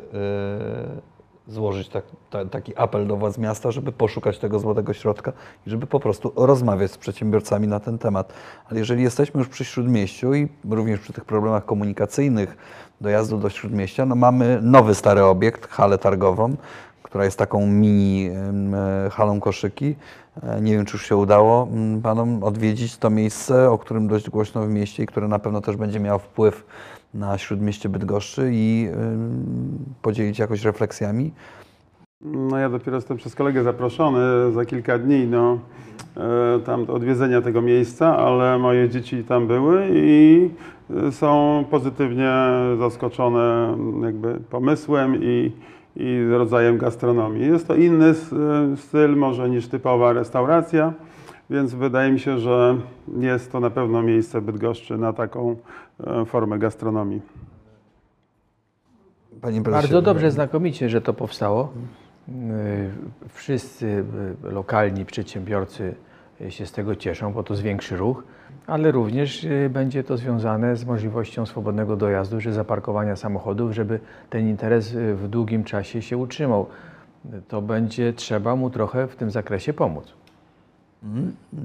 złożyć 1.48 1.88
tak, 1.88 2.04
ta, 2.30 2.44
taki 2.44 2.76
apel 2.76 3.06
do 3.06 3.16
władz 3.16 3.38
miasta, 3.38 3.70
żeby 3.70 3.92
poszukać 3.92 4.38
tego 4.38 4.58
złotego 4.58 4.92
środka 4.92 5.32
i 5.66 5.70
żeby 5.70 5.86
po 5.86 6.00
prostu 6.00 6.32
rozmawiać 6.36 6.90
z 6.90 6.98
przedsiębiorcami 6.98 7.68
na 7.68 7.80
ten 7.80 7.98
temat. 7.98 8.32
Ale 8.70 8.78
jeżeli 8.78 9.02
jesteśmy 9.02 9.38
już 9.38 9.48
przy 9.48 9.64
Śródmieściu 9.64 10.34
i 10.34 10.48
również 10.70 11.00
przy 11.00 11.12
tych 11.12 11.24
problemach 11.24 11.64
komunikacyjnych 11.64 12.56
dojazdu 13.00 13.38
do 13.38 13.50
Śródmieścia, 13.50 14.06
no 14.06 14.14
mamy 14.14 14.58
nowy 14.62 14.94
stary 14.94 15.24
obiekt, 15.24 15.68
halę 15.70 15.98
targową, 15.98 16.56
która 17.06 17.24
jest 17.24 17.38
taką 17.38 17.66
mini 17.66 18.28
e, 18.28 19.10
halą 19.10 19.40
koszyki. 19.40 19.96
E, 20.42 20.60
Nie 20.60 20.72
wiem, 20.72 20.84
czy 20.84 20.96
już 20.96 21.06
się 21.06 21.16
udało 21.16 21.68
Panom 22.02 22.44
odwiedzić 22.44 22.96
to 22.98 23.10
miejsce, 23.10 23.70
o 23.70 23.78
którym 23.78 24.08
dość 24.08 24.30
głośno 24.30 24.62
w 24.62 24.68
mieście 24.68 25.02
i 25.02 25.06
które 25.06 25.28
na 25.28 25.38
pewno 25.38 25.60
też 25.60 25.76
będzie 25.76 26.00
miało 26.00 26.18
wpływ 26.18 26.66
na 27.14 27.38
Śródmieście 27.38 27.88
Bydgoszczy 27.88 28.50
i 28.52 28.88
podzielić 30.02 30.38
jakoś 30.38 30.64
refleksjami. 30.64 31.32
No 32.24 32.58
ja 32.58 32.68
dopiero 32.68 32.96
jestem 32.96 33.16
przez 33.16 33.34
kolegę 33.34 33.62
zaproszony 33.62 34.52
za 34.52 34.64
kilka 34.64 34.98
dni 34.98 35.26
no, 35.26 35.58
e, 36.16 36.60
tam 36.60 36.84
do 36.86 36.92
odwiedzenia 36.92 37.42
tego 37.42 37.62
miejsca, 37.62 38.16
ale 38.16 38.58
moje 38.58 38.88
dzieci 38.88 39.24
tam 39.24 39.46
były 39.46 39.88
i 39.92 40.50
są 41.10 41.64
pozytywnie 41.70 42.32
zaskoczone 42.78 43.76
jakby 44.02 44.40
pomysłem 44.50 45.16
i, 45.22 45.52
i 45.96 46.26
rodzajem 46.30 46.78
gastronomii. 46.78 47.46
Jest 47.46 47.68
to 47.68 47.74
inny 47.74 48.06
e, 48.06 48.14
styl 48.76 49.16
może 49.16 49.50
niż 49.50 49.68
typowa 49.68 50.12
restauracja, 50.12 50.92
więc 51.50 51.74
wydaje 51.74 52.12
mi 52.12 52.20
się, 52.20 52.38
że 52.38 52.76
jest 53.18 53.52
to 53.52 53.60
na 53.60 53.70
pewno 53.70 54.02
miejsce 54.02 54.40
Bydgoszczy 54.40 54.98
na 54.98 55.12
taką 55.12 55.56
e, 56.06 56.24
formę 56.24 56.58
gastronomii. 56.58 57.20
Panie 59.40 59.62
prezesie, 59.62 59.82
Bardzo 59.82 60.02
dobrze, 60.02 60.30
znakomicie, 60.30 60.88
że 60.88 61.00
to 61.00 61.14
powstało. 61.14 61.72
Y, 62.28 62.32
Wszyscy 63.28 64.04
y, 64.44 64.50
lokalni 64.50 65.04
przedsiębiorcy 65.04 65.94
się 66.48 66.66
z 66.66 66.72
tego 66.72 66.96
cieszą, 66.96 67.32
bo 67.32 67.42
to 67.42 67.56
zwiększy 67.56 67.96
ruch, 67.96 68.22
ale 68.66 68.90
również 68.92 69.44
y, 69.44 69.70
będzie 69.72 70.04
to 70.04 70.16
związane 70.16 70.76
z 70.76 70.84
możliwością 70.84 71.46
swobodnego 71.46 71.96
dojazdu 71.96 72.40
czy 72.40 72.52
zaparkowania 72.52 73.16
samochodów, 73.16 73.72
żeby 73.72 74.00
ten 74.30 74.48
interes 74.48 74.94
y, 74.94 75.14
w 75.14 75.28
długim 75.28 75.64
czasie 75.64 76.02
się 76.02 76.16
utrzymał. 76.16 76.66
To 77.48 77.62
będzie 77.62 78.12
trzeba 78.12 78.56
mu 78.56 78.70
trochę 78.70 79.06
w 79.06 79.16
tym 79.16 79.30
zakresie 79.30 79.72
pomóc. 79.72 80.04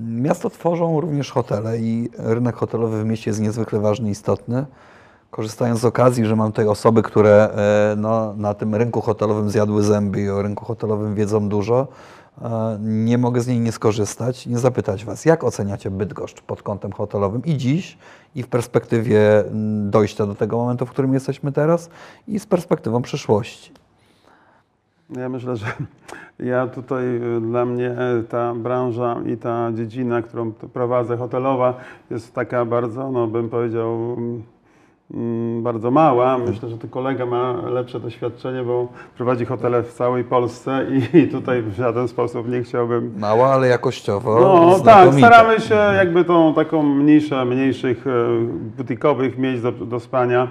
Miasto 0.08 0.50
tworzą 0.50 1.02
również 1.02 1.32
hotele 1.32 1.80
i 1.80 2.10
rynek 2.18 2.56
hotelowy 2.56 3.04
w 3.04 3.06
mieście 3.06 3.30
jest 3.30 3.42
niezwykle 3.42 3.80
ważny 3.80 4.08
i 4.08 4.12
istotny. 4.12 4.66
Korzystając 5.32 5.80
z 5.80 5.86
okazji, 5.86 6.26
że 6.26 6.36
mam 6.36 6.52
tutaj 6.52 6.68
osoby, 6.68 7.04
które 7.04 7.50
e, 7.50 7.96
no, 7.96 8.34
na 8.38 8.54
tym 8.54 8.76
rynku 8.76 9.02
hotelowym 9.02 9.50
zjadły 9.50 9.84
zęby 9.84 10.22
i 10.22 10.30
o 10.30 10.42
rynku 10.42 10.66
hotelowym 10.66 11.16
wiedzą 11.16 11.50
dużo, 11.50 11.88
nie 12.80 13.18
mogę 13.18 13.42
z 13.42 13.48
niej 13.48 13.60
nie 13.60 13.72
skorzystać, 13.72 14.48
nie 14.48 14.60
zapytać 14.60 15.06
Was, 15.06 15.26
jak 15.26 15.44
oceniacie 15.44 15.92
Bydgoszcz 15.92 16.42
pod 16.42 16.64
kątem 16.64 16.92
hotelowym 16.92 17.42
i 17.46 17.58
dziś, 17.58 17.98
i 18.36 18.44
w 18.44 18.48
perspektywie 18.48 19.40
mm, 19.40 19.92
dojścia 19.92 20.26
do 20.26 20.36
tego 20.36 20.58
momentu, 20.58 20.86
w 20.86 20.90
którym 20.90 21.14
jesteśmy 21.14 21.52
teraz, 21.52 21.90
i 22.28 22.40
z 22.40 22.46
perspektywą 22.46 23.02
przyszłości. 23.02 23.72
Ja 25.10 25.30
myślę, 25.30 25.56
że 25.56 25.66
ja 26.40 26.68
tutaj 26.68 27.06
y, 27.38 27.42
dla 27.42 27.66
mnie 27.66 27.90
e, 27.90 28.24
ta 28.30 28.56
branża 28.56 29.16
i 29.26 29.38
ta 29.38 29.72
dziedzina, 29.74 30.22
którą 30.22 30.52
prowadzę, 30.52 31.18
hotelowa, 31.18 31.74
jest 32.10 32.34
taka 32.34 32.66
bardzo, 32.66 33.12
no 33.12 33.28
bym 33.28 33.50
powiedział, 33.50 34.14
mm, 34.18 34.44
bardzo 35.62 35.92
mała. 35.92 36.38
Myślę, 36.38 36.70
że 36.70 36.78
tu 36.78 36.88
kolega 36.88 37.26
ma 37.26 37.54
lepsze 37.70 38.00
doświadczenie, 38.00 38.64
bo 38.64 38.88
prowadzi 39.18 39.46
hotele 39.46 39.84
w 39.84 39.94
całej 39.94 40.24
Polsce 40.24 40.86
i, 41.14 41.28
tutaj 41.38 41.62
w 41.62 41.74
żaden 41.74 42.08
sposób 42.08 42.50
nie 42.50 42.64
chciałbym 42.64 43.14
Mała, 43.18 43.48
ale 43.48 43.68
jakościowo 43.68 44.40
no 44.40 44.80
tak, 44.80 45.14
staramy 45.14 45.60
się 45.60 45.76
jakby 45.76 46.24
tą 46.24 46.54
taką 46.54 46.98
niszę 46.98 47.46
mniejszych 47.46 48.08
e, 48.08 48.12
butikowych 48.78 49.38
miejsc 49.38 49.64
do, 49.64 49.72
do 49.72 50.00
spania. 50.00 50.48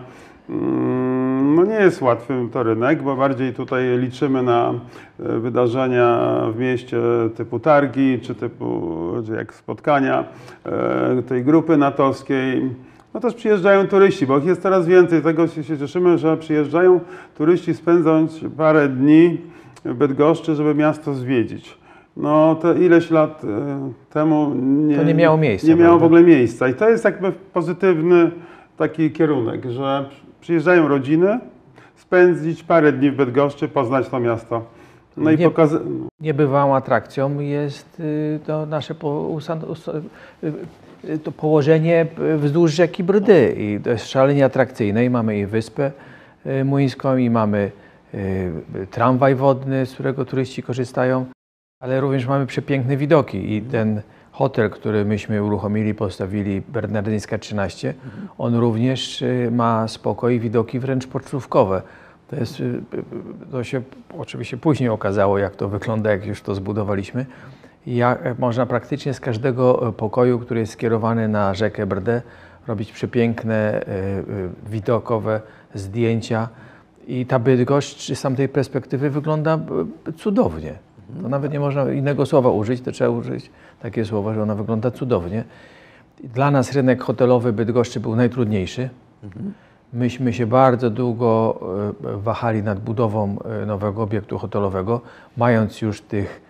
Mm, 0.50 1.55
No 1.55 1.64
nie 1.64 1.75
jest 1.75 2.02
łatwy 2.02 2.49
to 2.52 2.62
rynek, 2.62 3.02
bo 3.02 3.17
bardziej 3.17 3.55
tutaj 3.55 3.99
liczymy 3.99 4.43
na 4.43 4.75
e, 5.21 5.38
wydarzenia 5.38 6.21
w 6.55 6.59
mieście 6.59 6.99
typu 7.37 7.59
targi, 7.59 8.19
czy 8.23 8.35
typu 8.35 8.97
czy 9.26 9.33
jak 9.33 9.55
spotkania 9.55 10.25
e, 10.67 11.23
tej 11.23 11.45
grupy 11.45 11.76
natowskiej. 11.76 12.71
No 13.14 13.21
też 13.21 13.35
przyjeżdżają 13.35 13.87
turyści, 13.88 14.26
bo 14.26 14.38
ich 14.38 14.45
jest 14.45 14.62
coraz 14.62 14.87
więcej. 14.87 15.23
Tego 15.23 15.47
się 15.49 15.64
się 15.64 15.79
cieszymy, 15.79 16.19
że 16.19 16.37
przyjeżdżają 16.37 17.00
turyści 17.38 17.75
spędzać 17.75 18.31
parę 18.57 18.88
dni 18.88 19.40
w 19.85 19.95
Bydgoszczy, 19.95 20.55
żeby 20.55 20.75
miasto 20.75 21.14
zwiedzić. 21.14 21.79
No 22.17 22.55
to 22.55 22.75
ileś 22.75 23.11
lat 23.11 23.45
e, 23.45 23.93
temu 24.11 24.52
nie, 24.55 24.97
To 24.97 25.02
nie 25.02 25.14
miało 25.14 25.37
miejsca, 25.37 25.69
Nie 25.69 25.75
miało 25.75 25.97
w 25.97 25.99
prawda? 26.00 26.07
ogóle 26.07 26.23
miejsca. 26.23 26.69
I 26.69 26.75
to 26.75 26.88
jest 26.88 27.05
jakby 27.05 27.33
pozytywny 27.33 28.31
taki 28.76 29.11
kierunek, 29.11 29.64
że 29.71 30.05
przyjeżdżają 30.40 30.88
rodziny, 30.88 31.38
spędzić 31.97 32.62
parę 32.62 32.93
dni 32.93 33.11
w 33.11 33.17
Bydgoszczy, 33.17 33.69
poznać 33.69 34.09
to 34.09 34.21
miasto. 34.21 34.62
No 35.17 35.31
i 35.31 35.38
Nie- 35.38 35.45
pokazać. 35.45 35.83
Niebywałą 36.21 36.75
atrakcją 36.75 37.40
jest 37.40 38.00
y, 38.00 38.40
to 38.47 38.67
nasze 38.67 38.95
y, 41.04 41.19
to 41.19 41.33
położenie 41.33 42.07
y, 42.35 42.38
wzdłuż 42.38 42.73
rzeki 42.73 43.04
Brdy. 43.04 43.54
I 43.59 43.80
to 43.85 43.90
jest 43.90 44.09
szalenie 44.09 44.45
atrakcyjne 44.45 45.04
i 45.04 45.11
mamy 45.11 45.38
i 45.38 45.47
wyspę 45.47 45.92
y, 46.47 46.64
młyńską 46.64 47.16
i 47.16 47.30
mamy 47.30 47.71
tramwaj 48.90 49.35
wodny, 49.35 49.87
z 49.87 49.95
którego 49.95 50.25
turyści 50.25 50.62
korzystają, 50.62 51.26
ale 51.83 52.00
również 52.00 52.26
mamy 52.26 52.47
przepiękne 52.47 52.97
widoki 52.97 53.52
i 53.52 53.62
ten 53.62 54.02
hotel, 54.33 54.71
który 54.71 55.04
myśmy 55.04 55.42
uruchomili, 55.42 55.95
postawili 55.95 56.62
Bernardyńska 56.69 57.38
13, 57.38 57.95
on 58.38 58.54
również 58.54 59.25
ma 59.50 59.88
spokój, 59.88 60.40
widoki 60.40 60.78
wręcz 60.78 61.07
pocztówkowe. 61.07 61.83
To, 62.28 62.37
jest, 62.37 62.62
to 63.50 63.64
się 63.64 63.83
oczywiście 64.19 64.57
później 64.57 64.88
okazało, 64.88 65.38
jak 65.38 65.57
to 65.57 65.69
wygląda, 65.69 66.11
jak 66.11 66.26
już 66.26 66.42
to 66.42 66.54
zbudowaliśmy. 66.54 67.26
Jak 67.87 68.38
można 68.38 68.66
praktycznie 68.66 69.14
z 69.14 69.20
każdego 69.20 69.88
e, 69.88 69.92
pokoju, 69.92 70.38
który 70.38 70.60
jest 70.60 70.72
skierowany 70.72 71.28
na 71.28 71.54
rzekę 71.54 71.87
Brdę, 71.87 72.22
robić 72.66 72.92
przepiękne, 72.92 73.82
y, 73.82 73.87
y, 73.87 74.70
widokowe 74.70 75.40
zdjęcia. 75.75 76.49
I 77.06 77.26
ta 77.26 77.38
Bydgoszcz 77.38 78.12
z 78.14 78.22
tamtej 78.22 78.49
perspektywy 78.49 79.10
wygląda 79.10 79.58
cudownie. 80.16 80.75
To 81.22 81.28
nawet 81.28 81.52
nie 81.52 81.60
można 81.60 81.92
innego 81.92 82.26
słowa 82.26 82.50
użyć, 82.50 82.80
to 82.80 82.92
trzeba 82.92 83.10
użyć 83.10 83.50
takie 83.82 84.04
słowa, 84.04 84.34
że 84.34 84.42
ona 84.42 84.54
wygląda 84.54 84.90
cudownie. 84.90 85.44
Dla 86.25 86.50
nas 86.50 86.72
rynek 86.72 87.02
hotelowy 87.02 87.52
Bydgoszczy 87.52 88.00
był 88.00 88.16
najtrudniejszy. 88.16 88.88
Myśmy 89.92 90.32
się 90.32 90.46
bardzo 90.46 90.90
długo 90.90 91.60
e, 92.04 92.16
wahali 92.16 92.62
nad 92.62 92.80
budową 92.80 93.37
e, 93.62 93.66
nowego 93.66 94.02
obiektu 94.02 94.38
hotelowego, 94.38 95.00
mając 95.37 95.80
już 95.80 96.00
tych 96.00 96.40
e, 96.46 96.50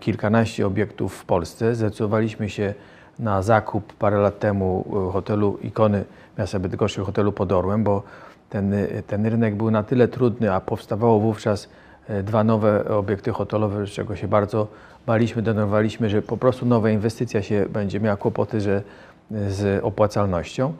kilkanaście 0.00 0.66
obiektów 0.66 1.14
w 1.14 1.24
Polsce. 1.24 1.74
Zdecydowaliśmy 1.74 2.50
się 2.50 2.74
na 3.18 3.42
zakup 3.42 3.92
parę 3.92 4.18
lat 4.18 4.38
temu 4.38 4.84
e, 5.08 5.12
hotelu 5.12 5.58
Ikony 5.62 6.04
miasta 6.38 6.58
Bydgoszczy, 6.58 7.04
hotelu 7.04 7.32
pod 7.32 7.52
Orłem, 7.52 7.84
bo 7.84 8.02
ten, 8.50 8.74
e, 8.74 9.02
ten 9.06 9.26
rynek 9.26 9.54
był 9.54 9.70
na 9.70 9.82
tyle 9.82 10.08
trudny, 10.08 10.52
a 10.54 10.60
powstawało 10.60 11.20
wówczas 11.20 11.68
e, 12.08 12.22
dwa 12.22 12.44
nowe 12.44 12.88
obiekty 12.88 13.32
hotelowe, 13.32 13.86
z 13.86 13.90
czego 13.90 14.16
się 14.16 14.28
bardzo 14.28 14.68
baliśmy, 15.06 15.42
denerwowaliśmy, 15.42 16.10
że 16.10 16.22
po 16.22 16.36
prostu 16.36 16.66
nowa 16.66 16.90
inwestycja 16.90 17.42
się 17.42 17.66
będzie 17.70 18.00
miała 18.00 18.16
kłopoty 18.16 18.60
że, 18.60 18.82
z 19.30 19.84
opłacalnością. 19.84 20.72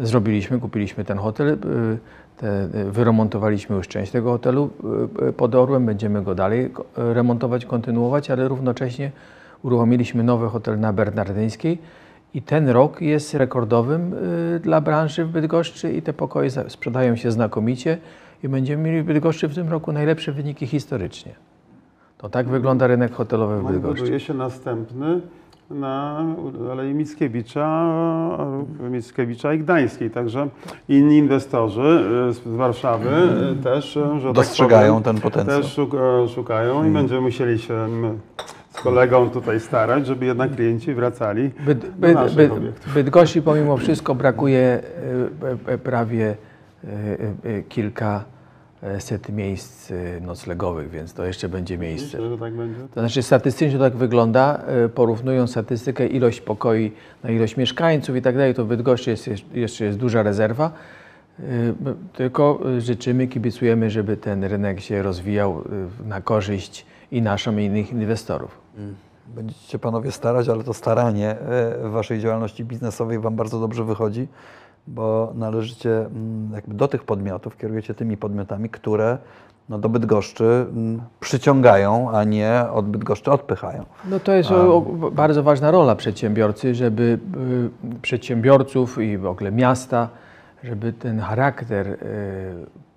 Zrobiliśmy, 0.00 0.60
kupiliśmy 0.60 1.04
ten 1.04 1.18
hotel, 1.18 1.58
te, 1.58 1.68
wyremontowaliśmy 2.90 3.76
już 3.76 3.88
część 3.88 4.12
tego 4.12 4.30
hotelu 4.30 4.70
y, 5.20 5.26
y, 5.28 5.32
pod 5.32 5.54
Orłem, 5.54 5.86
będziemy 5.86 6.22
go 6.22 6.34
dalej 6.34 6.72
remontować, 6.96 7.66
kontynuować, 7.66 8.30
ale 8.30 8.48
równocześnie 8.48 9.10
uruchomiliśmy 9.62 10.22
nowy 10.22 10.48
hotel 10.48 10.80
na 10.80 10.92
Bernardyńskiej 10.92 11.78
i 12.34 12.42
ten 12.42 12.68
rok 12.68 13.00
jest 13.00 13.34
rekordowym 13.34 14.14
dla 14.60 14.80
branży 14.80 15.24
w 15.24 15.28
Bydgoszczy 15.28 15.92
i 15.92 16.02
te 16.02 16.12
pokoje 16.12 16.50
sprzedają 16.50 17.16
się 17.16 17.30
znakomicie 17.30 17.98
i 18.42 18.48
będziemy 18.48 18.82
mieli 18.82 19.02
w 19.02 19.06
Bydgoszczy 19.06 19.48
w 19.48 19.54
tym 19.54 19.68
roku 19.68 19.92
najlepsze 19.92 20.32
wyniki 20.32 20.66
historycznie. 20.66 21.34
To 22.18 22.28
tak 22.28 22.48
wygląda 22.48 22.86
rynek 22.86 23.12
hotelowy 23.12 23.60
w 23.62 23.66
Bydgoszczy. 23.66 24.02
buduje 24.02 24.20
się 24.20 24.34
następny 24.34 25.20
na 25.70 26.24
Alei 26.72 26.94
Mickiewicza, 26.94 27.88
Mickiewicza 28.90 29.54
i 29.54 29.58
Gdańskiej. 29.58 30.10
Także 30.10 30.48
inni 30.88 31.16
inwestorzy 31.16 32.04
y, 32.30 32.32
z 32.32 32.56
Warszawy 32.56 33.10
y, 33.60 33.62
też, 33.62 33.96
y, 33.96 34.20
że 34.20 34.32
Dostrzegają 34.32 34.94
tak 34.94 35.04
powiem, 35.04 35.20
ten 35.20 35.30
potencjał. 35.32 35.62
Też 35.62 35.78
e, 35.78 36.28
szukają 36.28 36.84
i 36.84 36.90
będziemy 36.90 37.20
musieli 37.20 37.58
się 37.58 37.88
z 38.70 38.80
kolegą 38.80 39.30
tutaj 39.30 39.60
starać, 39.60 40.06
żeby 40.06 40.26
jednak 40.26 40.54
klienci 40.54 40.94
wracali 40.94 41.50
Byd, 41.66 41.98
do 41.98 42.08
naszych 42.08 42.36
byd, 42.36 42.52
obiektów. 42.52 42.94
Bydgoszczy 42.94 43.42
pomimo 43.42 43.76
wszystko 43.76 44.14
brakuje 44.14 44.82
e, 45.68 45.72
e, 45.72 45.78
prawie 45.78 46.36
kilka 47.68 48.24
set 48.98 49.28
miejsc 49.28 49.90
e, 49.90 50.20
noclegowych, 50.20 50.90
więc 50.90 51.14
to 51.14 51.24
jeszcze 51.24 51.48
będzie 51.48 51.78
miejsce. 51.78 52.16
Myślę, 52.16 52.30
że 52.30 52.38
tak 52.38 52.54
będzie. 52.54 52.80
To 52.94 53.00
znaczy 53.00 53.22
statystycznie 53.22 53.78
to 53.78 53.84
tak 53.84 53.96
wygląda, 53.96 54.62
e, 54.66 54.88
porównując 54.88 55.50
statystykę 55.50 56.06
ilość 56.06 56.40
pokoi 56.40 56.92
na 57.24 57.30
ilość 57.30 57.56
mieszkańców 57.56 58.16
i 58.16 58.22
tak 58.22 58.36
dalej, 58.36 58.54
to 58.54 58.64
w 58.64 58.68
Bydgoszczy 58.68 59.10
jest, 59.10 59.30
jeszcze 59.54 59.84
jest 59.84 59.98
duża 59.98 60.22
rezerwa. 60.22 60.72
E, 61.40 61.42
Tylko 62.12 62.60
e, 62.76 62.80
życzymy, 62.80 63.26
kibicujemy, 63.26 63.90
żeby 63.90 64.16
ten 64.16 64.44
rynek 64.44 64.80
się 64.80 65.02
rozwijał 65.02 65.62
e, 66.04 66.08
na 66.08 66.20
korzyść 66.20 66.86
i 67.12 67.22
naszą, 67.22 67.56
i 67.56 67.64
innych 67.64 67.92
inwestorów. 67.92 68.58
Będziecie 69.34 69.78
panowie 69.78 70.12
starać, 70.12 70.48
ale 70.48 70.64
to 70.64 70.74
staranie 70.74 71.30
e, 71.30 71.36
w 71.88 71.90
waszej 71.90 72.20
działalności 72.20 72.64
biznesowej 72.64 73.18
wam 73.18 73.36
bardzo 73.36 73.60
dobrze 73.60 73.84
wychodzi, 73.84 74.28
bo 74.86 75.32
należycie 75.34 75.98
mm, 75.98 76.52
jakby 76.54 76.74
do 76.74 76.88
tych 76.88 77.04
podmiotów, 77.04 77.56
kierujecie 77.56 77.94
tymi 77.94 78.16
podmiotami, 78.16 78.68
które 78.68 79.18
no, 79.68 79.78
do 79.78 79.88
Bydgoszczy 79.88 80.44
mm, 80.44 81.02
przyciągają, 81.20 82.10
a 82.10 82.24
nie 82.24 82.64
od 82.72 82.86
Bydgoszczy 82.86 83.30
odpychają. 83.30 83.84
No 84.10 84.20
to 84.20 84.32
jest 84.32 84.50
o, 84.50 84.76
o, 84.76 84.80
bardzo 85.10 85.42
ważna 85.42 85.70
rola 85.70 85.96
przedsiębiorcy, 85.96 86.74
żeby 86.74 87.18
y, 87.94 88.00
przedsiębiorców 88.02 88.98
i 88.98 89.18
w 89.18 89.26
ogóle 89.26 89.52
miasta, 89.52 90.08
żeby 90.64 90.92
ten 90.92 91.20
charakter 91.20 91.88
y, 91.88 91.96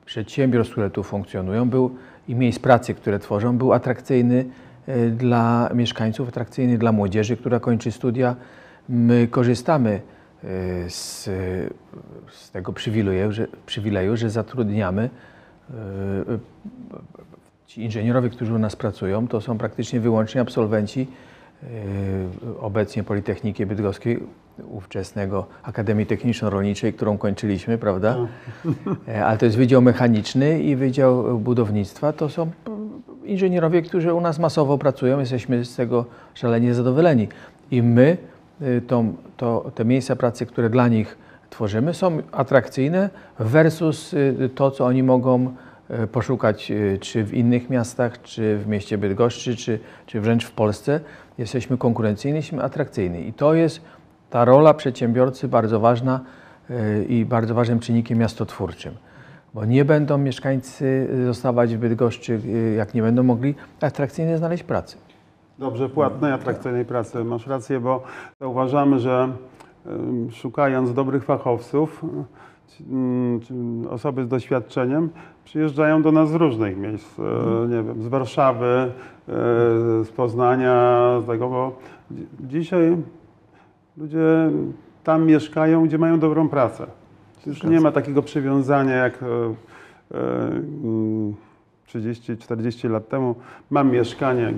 przedsiębiorstw, 0.06 0.72
które 0.72 0.90
tu 0.90 1.04
funkcjonują, 1.04 1.70
był 1.70 1.96
i 2.28 2.36
miejsc 2.36 2.60
pracy, 2.60 2.94
które 2.94 3.20
tworzą, 3.20 3.58
był 3.58 3.74
atrakcyjny 3.74 4.46
y, 4.90 5.10
dla 5.10 5.70
mieszkańców, 5.74 6.30
atrakcyjny 6.30 6.78
dla 6.78 6.92
młodzieży, 6.92 7.38
która 7.38 7.60
kończy 7.60 7.92
studia. 7.92 8.36
My 8.90 9.28
korzystamy 9.28 10.02
z, 10.88 11.24
z 12.32 12.52
tego 12.52 12.74
przywileju, 12.74 13.32
że, 13.32 13.48
przywileju, 13.66 14.18
że 14.18 14.30
zatrudniamy 14.30 15.10
y, 15.70 15.74
Ci 17.70 17.84
inżynierowie, 17.84 18.30
którzy 18.30 18.54
u 18.54 18.60
nas 18.60 18.76
pracują, 18.76 19.28
to 19.28 19.42
są 19.42 19.58
praktycznie 19.58 20.00
wyłącznie 20.00 20.42
absolwenci 20.42 21.08
yy, 21.64 21.70
obecnie 22.60 23.04
Politechniki 23.04 23.66
Bydgoskiej, 23.66 24.20
ówczesnego 24.70 25.46
Akademii 25.64 26.06
Techniczno-Rolniczej, 26.06 26.94
którą 26.94 27.18
kończyliśmy, 27.18 27.78
prawda? 27.78 28.18
E, 29.08 29.26
Ale 29.26 29.38
to 29.38 29.46
jest 29.46 29.58
Wydział 29.58 29.82
Mechaniczny 29.82 30.64
i 30.64 30.76
Wydział 30.76 31.40
Budownictwa. 31.40 32.14
To 32.14 32.30
są 32.30 32.52
inżynierowie, 33.26 33.82
którzy 33.82 34.14
u 34.14 34.22
nas 34.22 34.40
masowo 34.40 34.78
pracują. 34.78 35.20
Jesteśmy 35.20 35.66
z 35.66 35.76
tego 35.76 36.06
szalenie 36.34 36.74
zadowoleni. 36.74 37.28
I 37.72 37.84
my 37.84 38.02
y, 38.02 38.18
tą, 38.88 39.14
to, 39.38 39.72
te 39.76 39.86
miejsca 39.86 40.16
pracy, 40.16 40.46
które 40.46 40.70
dla 40.70 40.88
nich 40.88 41.18
tworzymy, 41.50 41.94
są 41.94 42.22
atrakcyjne 42.32 43.10
versus 43.40 44.14
y, 44.14 44.50
to, 44.56 44.72
co 44.72 44.86
oni 44.86 45.04
mogą 45.04 45.54
y, 46.04 46.08
poszukać 46.08 46.72
y, 46.72 46.98
czy 47.02 47.24
w 47.24 47.34
innych 47.34 47.70
miastach, 47.70 48.22
czy 48.22 48.58
w 48.58 48.68
mieście 48.68 48.98
Bydgoszczy, 48.98 49.56
czy, 49.56 49.80
czy 50.06 50.22
wręcz 50.22 50.46
w 50.46 50.52
Polsce. 50.52 51.00
Jesteśmy 51.38 51.78
konkurencyjni, 51.78 52.36
jesteśmy 52.36 52.64
atrakcyjni. 52.64 53.28
I 53.28 53.34
to 53.34 53.54
jest 53.54 53.82
ta 54.30 54.46
rola 54.46 54.74
przedsiębiorcy 54.74 55.48
bardzo 55.48 55.80
ważna 55.80 56.20
y, 56.70 57.06
i 57.10 57.26
bardzo 57.26 57.56
ważnym 57.56 57.80
czynnikiem 57.80 58.18
miastotwórczym. 58.18 58.96
Bo 59.54 59.66
nie 59.66 59.86
będą 59.86 60.18
mieszkańcy 60.18 61.08
zostawać 61.26 61.76
w 61.76 61.80
Bydgoszczy, 61.80 62.42
y, 62.46 62.76
jak 62.78 62.94
nie 62.94 63.02
będą 63.02 63.24
mogli 63.24 63.56
atrakcyjnie 63.82 64.38
znaleźć 64.38 64.64
pracy. 64.64 64.98
Dobrze 65.60 65.90
płatnej, 65.90 66.32
atrakcyjnej 66.32 66.86
pracy. 66.86 67.24
Masz 67.24 67.48
rację, 67.48 67.80
bo 67.80 68.04
uważamy, 68.42 69.00
że 69.00 69.30
szukając 70.32 70.94
dobrych 70.94 71.24
fachowców, 71.24 72.06
czy 73.42 73.54
osoby 73.90 74.24
z 74.24 74.28
doświadczeniem 74.28 75.10
przyjeżdżają 75.44 76.02
do 76.02 76.12
nas 76.12 76.30
z 76.30 76.34
różnych 76.34 76.78
miejsc. 76.78 77.20
e, 77.20 77.68
Nie 77.68 77.84
wiem, 77.84 78.04
z 78.04 78.08
Warszawy, 78.08 78.66
e, 78.66 78.92
z 80.04 80.10
Poznania, 80.12 81.02
z 81.24 81.28
tego, 81.28 81.50
bo 81.50 81.72
dzi- 82.12 82.28
dzisiaj 82.40 82.98
ludzie 83.98 84.52
tam 85.04 85.26
mieszkają, 85.26 85.86
gdzie 85.86 85.98
mają 85.98 86.20
dobrą 86.20 86.50
pracę. 86.50 86.88
Już 87.48 87.64
nie 87.64 87.82
ma 87.82 87.92
takiego 87.92 88.22
przywiązania 88.22 88.96
jak 88.96 89.24
e, 89.24 89.26
e, 89.26 90.48
mm, 90.84 91.36
30-40 91.88 92.90
lat 92.90 93.08
temu. 93.10 93.36
Mam 93.70 93.92
mieszkanie 93.92 94.54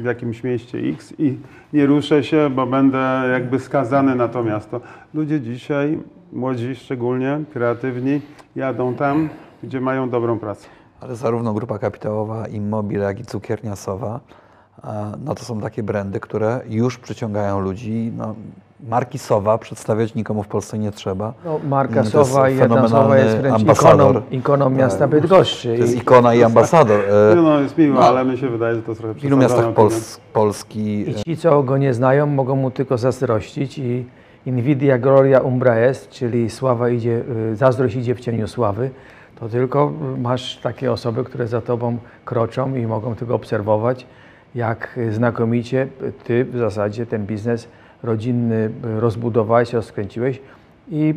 w 0.00 0.04
jakimś 0.04 0.44
mieście 0.44 0.78
X 0.78 1.14
i 1.18 1.38
nie 1.72 1.86
ruszę 1.86 2.24
się, 2.24 2.50
bo 2.50 2.66
będę 2.66 3.28
jakby 3.32 3.58
skazany 3.58 4.14
na 4.14 4.28
to 4.28 4.44
miasto. 4.44 4.80
Ludzie 5.14 5.40
dzisiaj, 5.40 5.98
młodzi 6.32 6.74
szczególnie, 6.76 7.40
kreatywni, 7.52 8.20
jadą 8.56 8.94
tam, 8.94 9.28
gdzie 9.62 9.80
mają 9.80 10.10
dobrą 10.10 10.38
pracę. 10.38 10.68
Ale 11.00 11.16
zarówno 11.16 11.54
grupa 11.54 11.78
kapitałowa 11.78 12.46
Immobile, 12.46 13.04
jak 13.04 13.20
i 13.20 13.24
cukiernia 13.24 13.76
Sowa, 13.76 14.20
a, 14.82 15.12
no 15.24 15.34
to 15.34 15.44
są 15.44 15.60
takie 15.60 15.82
brandy, 15.82 16.20
które 16.20 16.60
już 16.68 16.98
przyciągają 16.98 17.60
ludzi. 17.60 18.12
No, 18.16 18.34
marki 18.88 19.18
Sowa 19.18 19.58
przedstawiać 19.58 20.14
nikomu 20.14 20.42
w 20.42 20.48
Polsce 20.48 20.78
nie 20.78 20.90
trzeba. 20.92 21.32
No, 21.44 21.60
marka 21.68 22.04
Sowa 22.04 22.50
i 22.50 22.56
jedna 22.56 22.68
Sowa 22.76 22.88
fenomenalny 22.88 23.24
jest 23.24 23.36
wręcz 23.36 23.54
ambasador. 23.60 24.10
ikoną, 24.16 24.22
ikoną 24.30 24.70
miasta 24.70 24.98
Tak. 24.98 25.10
Bydgoszczy. 25.10 25.68
To 25.68 25.74
jest 25.82 25.96
ikona 25.96 26.34
i 26.34 26.42
ambasador. 26.42 27.00
E, 27.00 27.36
Nie 27.36 27.42
no, 27.42 27.60
jest 27.60 27.78
miło, 27.78 27.94
no. 28.00 28.06
ale 28.06 28.24
mi 28.24 28.38
się 28.38 28.48
wydaje, 28.48 28.74
że 28.74 28.82
to 28.82 28.94
trochę 28.94 29.14
W 29.14 29.24
ilu 29.24 29.36
miastach 29.36 29.72
Pols 29.74 30.20
Polski 30.32 31.10
I 31.10 31.14
ci, 31.14 31.36
co 31.36 31.62
go 31.62 31.78
nie 31.78 31.94
znają, 31.94 32.26
mogą 32.26 32.56
mu 32.56 32.70
tylko 32.70 32.98
zazdrościć 32.98 33.78
i 33.78 34.04
invidia 34.46 34.98
gloria 34.98 35.40
umbra 35.40 35.74
est, 35.74 36.08
czyli 36.10 36.50
sława 36.50 36.88
idzie, 36.88 37.22
y, 37.52 37.56
zazdrość 37.56 37.96
idzie 37.96 38.14
w 38.14 38.20
cieniu 38.20 38.48
sławy, 38.48 38.90
to 39.40 39.48
tylko 39.48 39.92
masz 40.18 40.56
takie 40.62 40.92
osoby, 40.92 41.24
które 41.24 41.46
za 41.48 41.60
tobą 41.60 41.96
kroczą 42.24 42.74
i 42.74 42.86
mogą 42.86 43.14
tylko 43.14 43.34
obserwować, 43.34 44.06
jak 44.54 44.98
znakomicie 45.10 45.88
ty 46.24 46.44
w 46.44 46.58
zasadzie 46.58 47.06
ten 47.06 47.26
biznes 47.26 47.68
rodzinny 48.02 48.70
y, 48.96 49.00
rozbudowałeś, 49.00 49.72
rozkręciłeś 49.72 50.40
i 50.90 51.14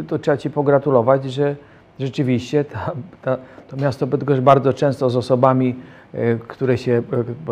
y, 0.00 0.04
to 0.04 0.18
trzeba 0.18 0.36
ci 0.36 0.50
pogratulować, 0.50 1.24
że 1.24 1.56
rzeczywiście 2.00 2.64
ta, 2.64 2.90
ta, 3.22 3.36
to 3.68 3.76
miasto 3.76 4.06
Bydgoszcz 4.06 4.40
bardzo 4.40 4.72
często 4.72 5.10
z 5.10 5.16
osobami, 5.16 5.74
e, 6.14 6.34
które 6.36 6.78
się 6.78 7.02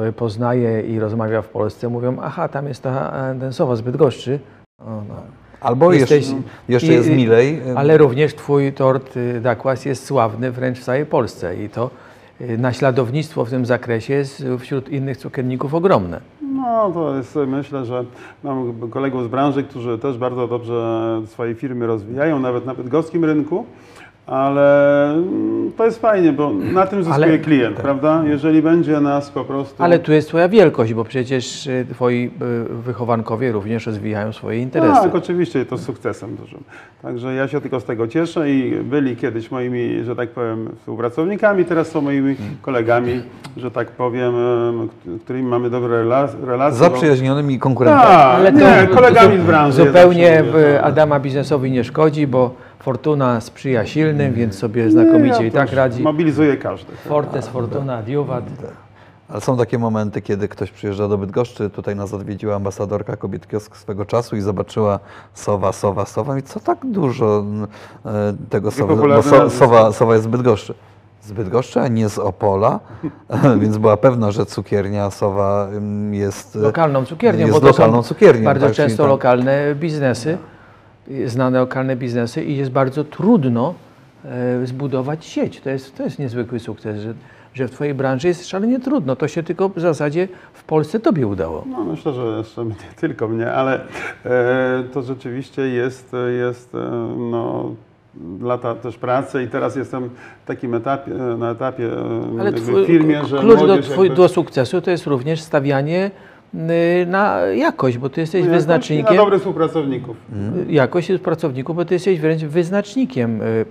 e, 0.06 0.12
poznaje 0.12 0.80
i 0.82 0.98
rozmawia 0.98 1.42
w 1.42 1.48
Polsce, 1.48 1.88
mówią, 1.88 2.16
aha, 2.22 2.48
tam 2.48 2.68
jest 2.68 2.82
ta 2.82 3.12
e, 3.30 3.40
ten 3.40 3.52
Sowa 3.52 3.76
z 3.76 3.80
Bydgoszczy. 3.80 4.38
O, 4.86 4.90
no. 5.08 5.14
Albo 5.60 5.92
Jesteś- 5.92 6.10
jeszcze, 6.28 6.42
jeszcze 6.68 6.92
i- 6.92 6.94
jest 6.96 7.10
milej. 7.10 7.62
Ale 7.76 7.98
również 7.98 8.34
twój 8.34 8.72
tort 8.72 9.16
y, 9.16 9.40
Dakłas 9.40 9.84
jest 9.84 10.04
sławny 10.04 10.50
wręcz 10.52 10.78
w 10.78 10.84
całej 10.84 11.06
Polsce 11.06 11.56
i 11.64 11.68
to 11.68 11.90
y, 12.40 12.58
naśladownictwo 12.58 13.44
w 13.44 13.50
tym 13.50 13.66
zakresie 13.66 14.14
jest 14.14 14.44
wśród 14.58 14.88
innych 14.88 15.16
cukierników 15.16 15.74
ogromne. 15.74 16.20
No, 16.66 16.90
to 16.94 17.16
jest, 17.16 17.38
myślę, 17.46 17.84
że 17.84 18.04
mam 18.44 18.90
kolegów 18.90 19.24
z 19.24 19.28
branży, 19.28 19.62
którzy 19.62 19.98
też 19.98 20.18
bardzo 20.18 20.48
dobrze 20.48 21.22
swoje 21.26 21.54
firmy 21.54 21.86
rozwijają, 21.86 22.40
nawet 22.40 22.66
na 22.66 22.74
bydgoskim 22.74 23.24
rynku, 23.24 23.66
ale 24.26 25.04
mm, 25.12 25.72
to 25.76 25.84
jest 25.84 26.00
fajnie, 26.00 26.32
bo 26.32 26.50
na 26.52 26.86
tym 26.86 27.04
zyskuje 27.04 27.26
Ale- 27.26 27.38
klient, 27.38 27.76
prawda? 27.76 28.22
Jeżeli 28.26 28.62
będzie 28.62 29.00
nas 29.00 29.30
po 29.30 29.44
prostu... 29.44 29.82
Ale 29.82 29.98
tu 29.98 30.12
jest 30.12 30.28
twoja 30.28 30.48
wielkość, 30.48 30.94
bo 30.94 31.04
przecież 31.04 31.66
y, 31.66 31.86
twoi 31.90 32.30
y, 32.70 32.74
wychowankowie 32.82 33.52
również 33.52 33.86
rozwijają 33.86 34.32
swoje 34.32 34.58
interesy. 34.58 35.02
Tak, 35.02 35.14
oczywiście, 35.14 35.64
to 35.66 35.76
z 35.76 35.82
sukcesem 35.84 36.36
dużym. 36.36 36.60
Także 37.02 37.34
ja 37.34 37.48
się 37.48 37.60
tylko 37.60 37.80
z 37.80 37.84
tego 37.84 38.08
cieszę 38.08 38.50
i 38.50 38.70
byli 38.84 39.16
kiedyś 39.16 39.50
moimi, 39.50 40.04
że 40.04 40.16
tak 40.16 40.28
powiem, 40.30 40.68
współpracownikami, 40.78 41.64
teraz 41.64 41.88
są 41.88 42.00
moimi 42.00 42.34
Hmm. 42.36 42.56
kolegami, 42.62 43.22
że 43.56 43.70
tak 43.70 43.90
powiem, 43.90 44.34
którymi 45.24 45.48
mamy 45.48 45.70
dobre 45.70 46.04
rela- 46.04 46.44
relacje. 46.46 46.78
Zaprzyjaźnionymi 46.78 47.58
konkurentami. 47.58 48.06
Tak, 48.06 48.34
Ale 48.36 48.52
to 48.52 48.58
nie, 48.58 48.86
kolegami 48.86 49.38
z 49.38 49.42
branży. 49.44 49.84
Zupełnie 49.86 50.42
w 50.42 50.72
tak. 50.76 50.84
Adama 50.84 51.20
biznesowi 51.20 51.70
nie 51.70 51.84
szkodzi, 51.84 52.26
bo 52.26 52.65
fortuna 52.86 53.40
sprzyja 53.40 53.86
silnym, 53.86 54.32
więc 54.32 54.58
sobie 54.58 54.90
znakomicie 54.90 55.40
Nie, 55.40 55.46
i 55.46 55.50
tak 55.50 55.72
radzi. 55.72 56.02
Mobilizuje 56.02 56.56
każdy. 56.56 56.92
Fortes, 56.96 57.48
fortuna, 57.48 58.02
diuwat. 58.02 58.44
Ale 59.28 59.40
są 59.40 59.56
takie 59.56 59.78
momenty, 59.78 60.22
kiedy 60.22 60.48
ktoś 60.48 60.70
przyjeżdża 60.70 61.08
do 61.08 61.18
Bydgoszczy, 61.18 61.70
tutaj 61.70 61.96
nas 61.96 62.14
odwiedziła 62.14 62.56
ambasadorka 62.56 63.16
kobiet 63.16 63.48
kiosk 63.48 63.76
swego 63.76 64.04
czasu 64.04 64.36
i 64.36 64.40
zobaczyła 64.40 64.98
sowa, 65.34 65.72
sowa, 65.72 66.06
sowa 66.06 66.38
i 66.38 66.42
co 66.42 66.60
tak 66.60 66.78
dużo 66.84 67.44
e, 68.06 68.34
tego 68.50 68.70
sowy, 68.70 68.88
bo 68.88 68.96
popularne 68.96 69.30
so, 69.30 69.50
sowa, 69.50 69.92
sowa 69.92 70.12
jest 70.12 70.24
z 70.24 70.28
Bydgoszczy. 70.28 70.74
Z 71.22 71.32
Bydgoszczy, 71.32 71.80
a 71.80 71.88
nie 71.88 72.08
z 72.08 72.18
Opola, 72.18 72.80
więc 73.60 73.78
była 73.78 73.96
pewna, 73.96 74.30
że 74.30 74.46
cukiernia 74.46 75.10
sowa 75.10 75.68
mm, 75.68 76.14
jest 76.14 76.54
Lokalną 76.54 77.04
cukiernią, 77.04 77.40
jest 77.40 77.52
bo 77.52 77.60
to 77.60 77.66
lokalną 77.66 78.02
są 78.02 78.08
cukiernią. 78.08 78.44
bardzo 78.44 78.66
tak, 78.66 78.74
często 78.74 79.02
tam- 79.02 79.10
lokalne 79.10 79.74
biznesy, 79.74 80.38
znane 81.26 81.58
lokalne 81.58 81.96
biznesy 81.96 82.44
i 82.44 82.56
jest 82.56 82.70
bardzo 82.70 83.04
trudno 83.04 83.74
e, 84.24 84.66
zbudować 84.66 85.24
sieć. 85.24 85.60
To 85.60 85.70
jest, 85.70 85.96
to 85.96 86.02
jest 86.02 86.18
niezwykły 86.18 86.60
sukces, 86.60 87.00
że, 87.00 87.14
że 87.54 87.68
w 87.68 87.70
Twojej 87.70 87.94
branży 87.94 88.28
jest 88.28 88.48
szalenie 88.48 88.80
trudno. 88.80 89.16
To 89.16 89.28
się 89.28 89.42
tylko 89.42 89.68
w 89.68 89.80
zasadzie 89.80 90.28
w 90.52 90.64
Polsce 90.64 91.00
Tobie 91.00 91.26
udało. 91.26 91.64
No 91.70 91.84
myślę, 91.84 92.12
że 92.12 92.38
jeszcze 92.38 92.64
nie 92.64 92.74
tylko 93.00 93.28
mnie, 93.28 93.52
ale 93.52 93.80
e, 94.24 94.84
to 94.92 95.02
rzeczywiście 95.02 95.62
jest, 95.62 96.12
jest 96.38 96.74
e, 96.74 96.78
no, 97.30 97.74
lata 98.40 98.74
też 98.74 98.96
pracy 98.96 99.42
i 99.42 99.48
teraz 99.48 99.76
jestem 99.76 100.10
w 100.44 100.46
takim 100.46 100.74
etapie, 100.74 101.10
na 101.14 101.50
etapie 101.50 101.92
e, 101.92 102.40
Ale 102.40 102.44
jakby 102.44 102.60
twój, 102.60 102.84
w 102.84 102.86
firmie, 102.86 103.24
że 103.24 103.38
klucz 103.38 103.60
do, 103.60 103.78
twój, 103.82 104.06
jakby- 104.06 104.22
do 104.22 104.28
sukcesu 104.28 104.80
to 104.80 104.90
jest 104.90 105.06
również 105.06 105.40
stawianie 105.40 106.10
na 107.06 107.40
jakość, 107.40 107.98
bo 107.98 108.08
ty 108.08 108.20
jesteś 108.20 108.44
No, 108.44 108.50
wyznacznikiem. 108.50 109.16
Na 109.16 109.22
dobrych 109.22 109.40
współpracowników. 109.40 110.16
jakość 110.68 111.08
pracowników, 111.24 111.76
bo 111.76 111.84
ty 111.84 111.94
jesteś 111.94 112.20
wręcz 112.20 112.42
wyznacznikiem 112.42 113.42
y, 113.42 113.64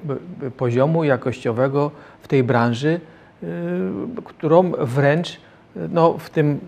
y, 0.43 0.52
poziomu 0.52 1.04
jakościowego 1.04 1.91
w 2.21 2.28
tej 2.28 2.43
branży, 2.43 3.00
y, 3.43 3.48
którą 4.24 4.71
wręcz 4.80 5.34
y, 5.34 5.38
no, 5.91 6.17
w 6.17 6.30
tym 6.30 6.60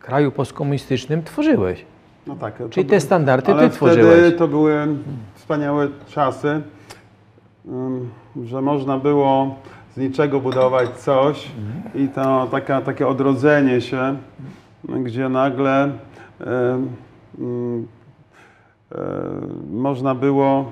kraju 0.00 0.32
postkomunistycznym 0.32 1.22
tworzyłeś. 1.22 1.84
No 2.26 2.36
tak. 2.36 2.62
Czyli 2.70 2.86
te 2.86 3.00
standardy 3.00 3.52
ale 3.52 3.68
ty 3.68 3.74
tworzyłeś. 3.74 4.18
Wtedy 4.18 4.32
to 4.32 4.48
były 4.48 4.86
wspaniałe 5.34 5.88
czasy, 6.08 6.60
że 8.44 8.62
można 8.62 8.98
było 8.98 9.54
z 9.94 9.96
niczego 9.96 10.40
budować 10.40 10.90
coś 10.90 11.48
i 11.94 12.08
to 12.08 12.48
taka, 12.50 12.80
takie 12.80 13.08
odrodzenie 13.08 13.80
się, 13.80 14.16
gdzie 14.88 15.28
nagle 15.28 15.92
ym, 16.40 16.88
ym, 17.40 17.86
e, 18.92 18.98
można 19.70 20.14
było 20.14 20.64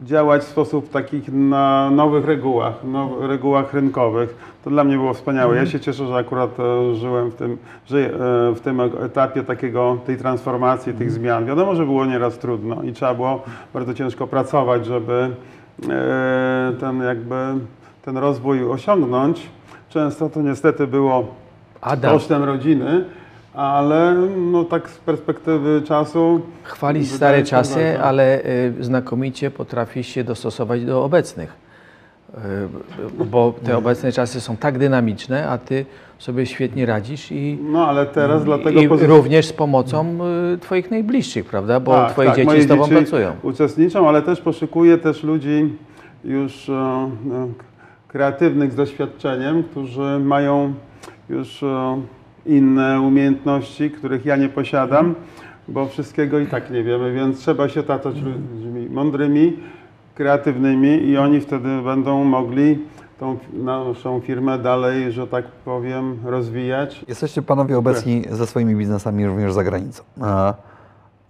działać 0.00 0.42
w 0.42 0.48
sposób 0.48 0.90
takich 0.90 1.32
na 1.32 1.90
nowych 1.90 2.24
regułach, 2.24 2.74
now, 2.84 3.10
regułach 3.20 3.74
rynkowych. 3.74 4.58
To 4.64 4.70
dla 4.70 4.84
mnie 4.84 4.96
było 4.96 5.14
wspaniałe. 5.14 5.56
Ja 5.56 5.66
się 5.66 5.80
cieszę, 5.80 6.06
że 6.06 6.14
akurat 6.14 6.60
e, 6.60 6.94
żyłem 6.94 7.30
w 7.30 7.34
tym, 7.34 7.58
żyję, 7.86 8.06
e, 8.06 8.18
w 8.54 8.60
tym 8.60 8.80
etapie 8.80 9.42
takiego, 9.42 9.98
tej 10.06 10.16
transformacji, 10.16 10.92
tych 10.92 11.10
zmian. 11.10 11.46
Wiadomo, 11.46 11.74
że 11.74 11.84
było 11.84 12.06
nieraz 12.06 12.38
trudno 12.38 12.82
i 12.82 12.92
trzeba 12.92 13.14
było 13.14 13.42
bardzo 13.74 13.94
ciężko 13.94 14.26
pracować, 14.26 14.86
żeby 14.86 15.30
e, 15.90 16.72
ten 16.80 17.02
jakby 17.02 17.34
ten 18.04 18.16
rozwój 18.16 18.64
osiągnąć. 18.64 19.50
Często 19.88 20.30
to 20.30 20.42
niestety 20.42 20.86
było 20.86 21.26
Adam, 21.80 22.12
kosztem 22.12 22.44
rodziny, 22.44 23.04
ale 23.54 24.14
no 24.36 24.64
tak 24.64 24.90
z 24.90 24.98
perspektywy 24.98 25.82
czasu 25.84 26.40
wydaje 26.82 27.04
stare 27.04 27.42
czasy, 27.42 28.00
ale 28.00 28.44
y, 28.44 28.74
znakomicie 28.84 29.50
potrafisz 29.50 30.06
się 30.06 30.24
dostosować 30.24 30.84
do 30.84 31.04
obecnych. 31.04 31.52
Y, 33.20 33.24
Bo 33.24 33.54
te 33.64 33.76
obecne 33.76 34.12
czasy 34.12 34.40
są 34.40 34.56
tak 34.56 34.78
dynamiczne, 34.78 35.48
a 35.48 35.58
ty 35.58 35.86
sobie 36.18 36.46
świetnie 36.46 36.86
radzisz 36.86 37.32
i, 37.32 37.58
No 37.62 37.86
ale 37.88 38.06
teraz 38.06 38.44
dlatego 38.44 38.80
i 38.80 38.88
pozy- 38.88 39.06
również 39.06 39.46
z 39.46 39.52
pomocą 39.52 40.18
y, 40.54 40.58
twoich 40.58 40.90
najbliższych, 40.90 41.44
prawda? 41.46 41.80
Bo 41.80 41.92
Tak, 41.92 42.12
twoje 42.12 42.28
tak, 42.28 42.36
dzieci 42.36 42.62
z 42.62 42.66
tobą 42.68 42.84
dzieci 42.84 42.96
pracują. 42.96 43.32
Uczestniczą, 43.42 44.08
ale 44.08 44.22
też 44.22 44.40
poszukuję 44.40 44.98
też 44.98 45.22
ludzi 45.22 45.76
już 46.24 46.68
e, 46.68 46.72
e, 46.72 47.10
kreatywnych 48.08 48.72
z 48.72 48.74
doświadczeniem, 48.76 49.62
którzy 49.62 50.18
mają 50.18 50.74
już 51.28 51.62
e, 51.62 52.00
inne 52.46 53.00
umiejętności, 53.00 53.90
których 53.90 54.24
ja 54.24 54.36
nie 54.36 54.48
posiadam, 54.48 55.14
bo 55.68 55.86
wszystkiego 55.86 56.38
i 56.38 56.46
tak 56.46 56.70
nie 56.70 56.82
wiemy, 56.82 57.12
więc 57.12 57.38
trzeba 57.38 57.68
się 57.68 57.80
otaczać 57.80 58.14
ludźmi 58.16 58.88
mądrymi, 58.90 59.56
kreatywnymi 60.14 60.88
i 60.88 61.18
oni 61.18 61.40
wtedy 61.40 61.68
będą 61.84 62.24
mogli 62.24 62.78
tą 63.20 63.38
naszą 63.52 64.20
firmę 64.20 64.58
dalej, 64.58 65.12
że 65.12 65.26
tak 65.26 65.44
powiem, 65.44 66.18
rozwijać. 66.24 67.04
Jesteście 67.08 67.42
panowie 67.42 67.78
obecni 67.78 68.24
ze 68.30 68.46
swoimi 68.46 68.74
biznesami 68.74 69.26
również 69.26 69.52
za 69.52 69.64
granicą. 69.64 70.02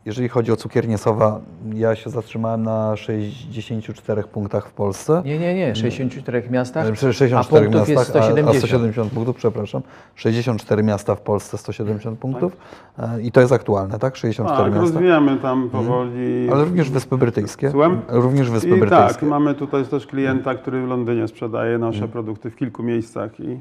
A 0.02 0.08
Jeżeli 0.08 0.28
chodzi 0.28 0.52
o 0.52 0.56
cukiernię 0.56 0.98
Sowa, 0.98 1.40
ja 1.74 1.94
się 1.94 2.10
zatrzymałem 2.10 2.62
na 2.62 2.96
64 2.96 4.22
punktach 4.22 4.68
w 4.68 4.72
Polsce. 4.72 5.22
Nie, 5.24 5.38
nie, 5.38 5.54
nie, 5.54 5.74
64 5.76 6.42
miastach, 6.50 6.86
E, 6.86 6.92
przy 6.92 7.08
a 7.08 7.12
64 7.12 7.64
punktów 7.66 7.88
jest 7.88 8.00
miastach, 8.00 8.22
a- 8.22 8.24
170. 8.24 8.56
A 8.56 8.58
170 8.58 9.12
punktów, 9.12 9.36
przepraszam. 9.36 9.82
64 10.14 10.82
miasta 10.82 11.14
w 11.14 11.20
Polsce, 11.20 11.58
170 11.58 12.18
punktów. 12.18 12.56
E, 12.98 13.22
I 13.22 13.32
to 13.32 13.40
jest 13.40 13.52
aktualne, 13.52 13.98
tak? 13.98 14.16
64 14.16 14.64
Tak, 14.64 14.72
miasta. 14.72 14.80
rozwijamy 14.94 15.36
tam 15.36 15.70
powoli. 15.70 16.48
Ale 16.52 16.64
również 16.64 16.90
Wyspy 16.90 17.16
Brytyjskie. 17.18 17.70
Słucham? 17.70 18.00
Również 18.08 18.50
Wyspy 18.50 18.68
I 18.68 18.70
tak, 18.70 18.80
Brytyjskie. 18.80 19.26
mamy 19.26 19.54
tutaj 19.54 19.84
też 19.86 20.06
klienta, 20.06 20.54
który 20.54 20.82
w 20.82 20.88
Londynie 20.88 21.28
sprzedaje 21.28 21.78
nasze 21.78 22.08
produkty 22.08 22.50
w 22.50 22.56
kilku 22.56 22.82
miejscach 22.82 23.40
i, 23.40 23.60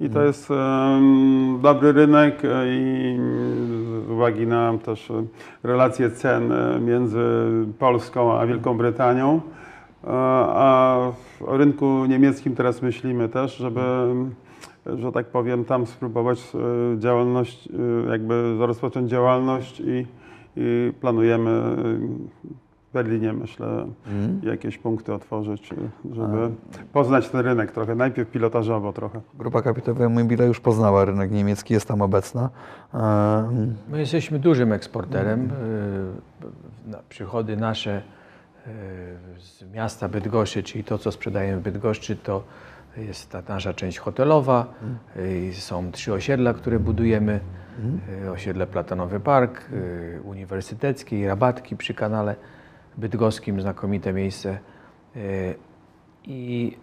i 0.00 0.10
to 0.10 0.22
jest 0.22 0.50
em, 0.50 1.58
dobry 1.62 1.92
rynek 1.92 2.44
e, 2.44 2.48
i 2.68 3.18
z 4.06 4.10
uwagi 4.10 4.46
na 4.46 4.78
też 4.78 5.10
e, 5.10 5.24
relacje 5.62 6.10
cen 6.10 6.52
e, 6.52 6.80
między 6.80 7.20
Polską 7.78 8.38
a 8.38 8.46
Wielką 8.46 8.76
Brytanią, 8.76 9.40
a 10.06 10.96
o 11.46 11.56
rynku 11.56 12.04
niemieckim 12.08 12.54
teraz 12.54 12.82
myślimy 12.82 13.28
też, 13.28 13.56
żeby 13.56 13.80
że 14.86 15.12
tak 15.12 15.26
powiem, 15.26 15.64
tam 15.64 15.86
spróbować 15.86 16.52
działalność, 16.98 17.68
jakby 18.10 18.56
rozpocząć 18.58 19.10
działalność 19.10 19.80
i, 19.80 20.06
i 20.56 20.92
planujemy 21.00 21.76
w 22.88 22.92
Berlinie, 22.92 23.32
myślę, 23.32 23.66
Mhm. 24.06 24.40
jakieś 24.42 24.78
punkty 24.78 25.14
otworzyć, 25.14 25.72
e, 25.72 25.76
żeby 26.14 26.50
poznać 26.92 27.28
ten 27.28 27.40
rynek 27.40 27.72
trochę, 27.72 27.94
najpierw 27.94 28.30
pilotażowo 28.30 28.92
trochę. 28.92 29.20
Grupa 29.34 29.62
kapitałowa 29.62 30.08
Mobile 30.08 30.46
już 30.46 30.60
poznała 30.60 31.04
rynek 31.04 31.30
niemiecki, 31.30 31.74
jest 31.74 31.88
tam 31.88 32.02
obecna. 32.02 32.50
E, 32.94 33.48
My 33.88 33.98
jesteśmy 33.98 34.38
dużym 34.38 34.72
eksporterem. 34.72 35.50
y, 36.86 36.90
na- 36.90 36.98
Przychody 37.08 37.56
nasze 37.56 38.02
y, 38.66 38.70
z 39.40 39.64
miasta 39.74 40.08
Bydgoszczy, 40.08 40.62
czyli 40.62 40.84
to, 40.84 40.98
co 40.98 41.12
sprzedajemy 41.12 41.60
w 41.60 41.64
Bydgoszczy, 41.64 42.16
to 42.16 42.44
jest 42.96 43.30
ta 43.30 43.42
nasza 43.48 43.74
część 43.74 43.98
hotelowa. 43.98 44.66
Y, 45.16 45.50
Są 45.54 45.92
trzy 45.92 46.12
osiedla, 46.12 46.54
które 46.54 46.78
budujemy. 46.78 47.40
Y, 48.24 48.30
Osiedle 48.30 48.66
Platanowy 48.66 49.20
Park, 49.20 49.60
y, 49.72 50.20
Uniwersyteckie 50.24 51.18
i 51.20 51.26
Rabatki 51.26 51.76
przy 51.76 51.94
kanale 51.94 52.34
bydgoskim, 52.98 53.60
znakomite 53.60 54.12
miejsce. 54.12 54.58
Y, 55.16 55.54
I 56.24 56.76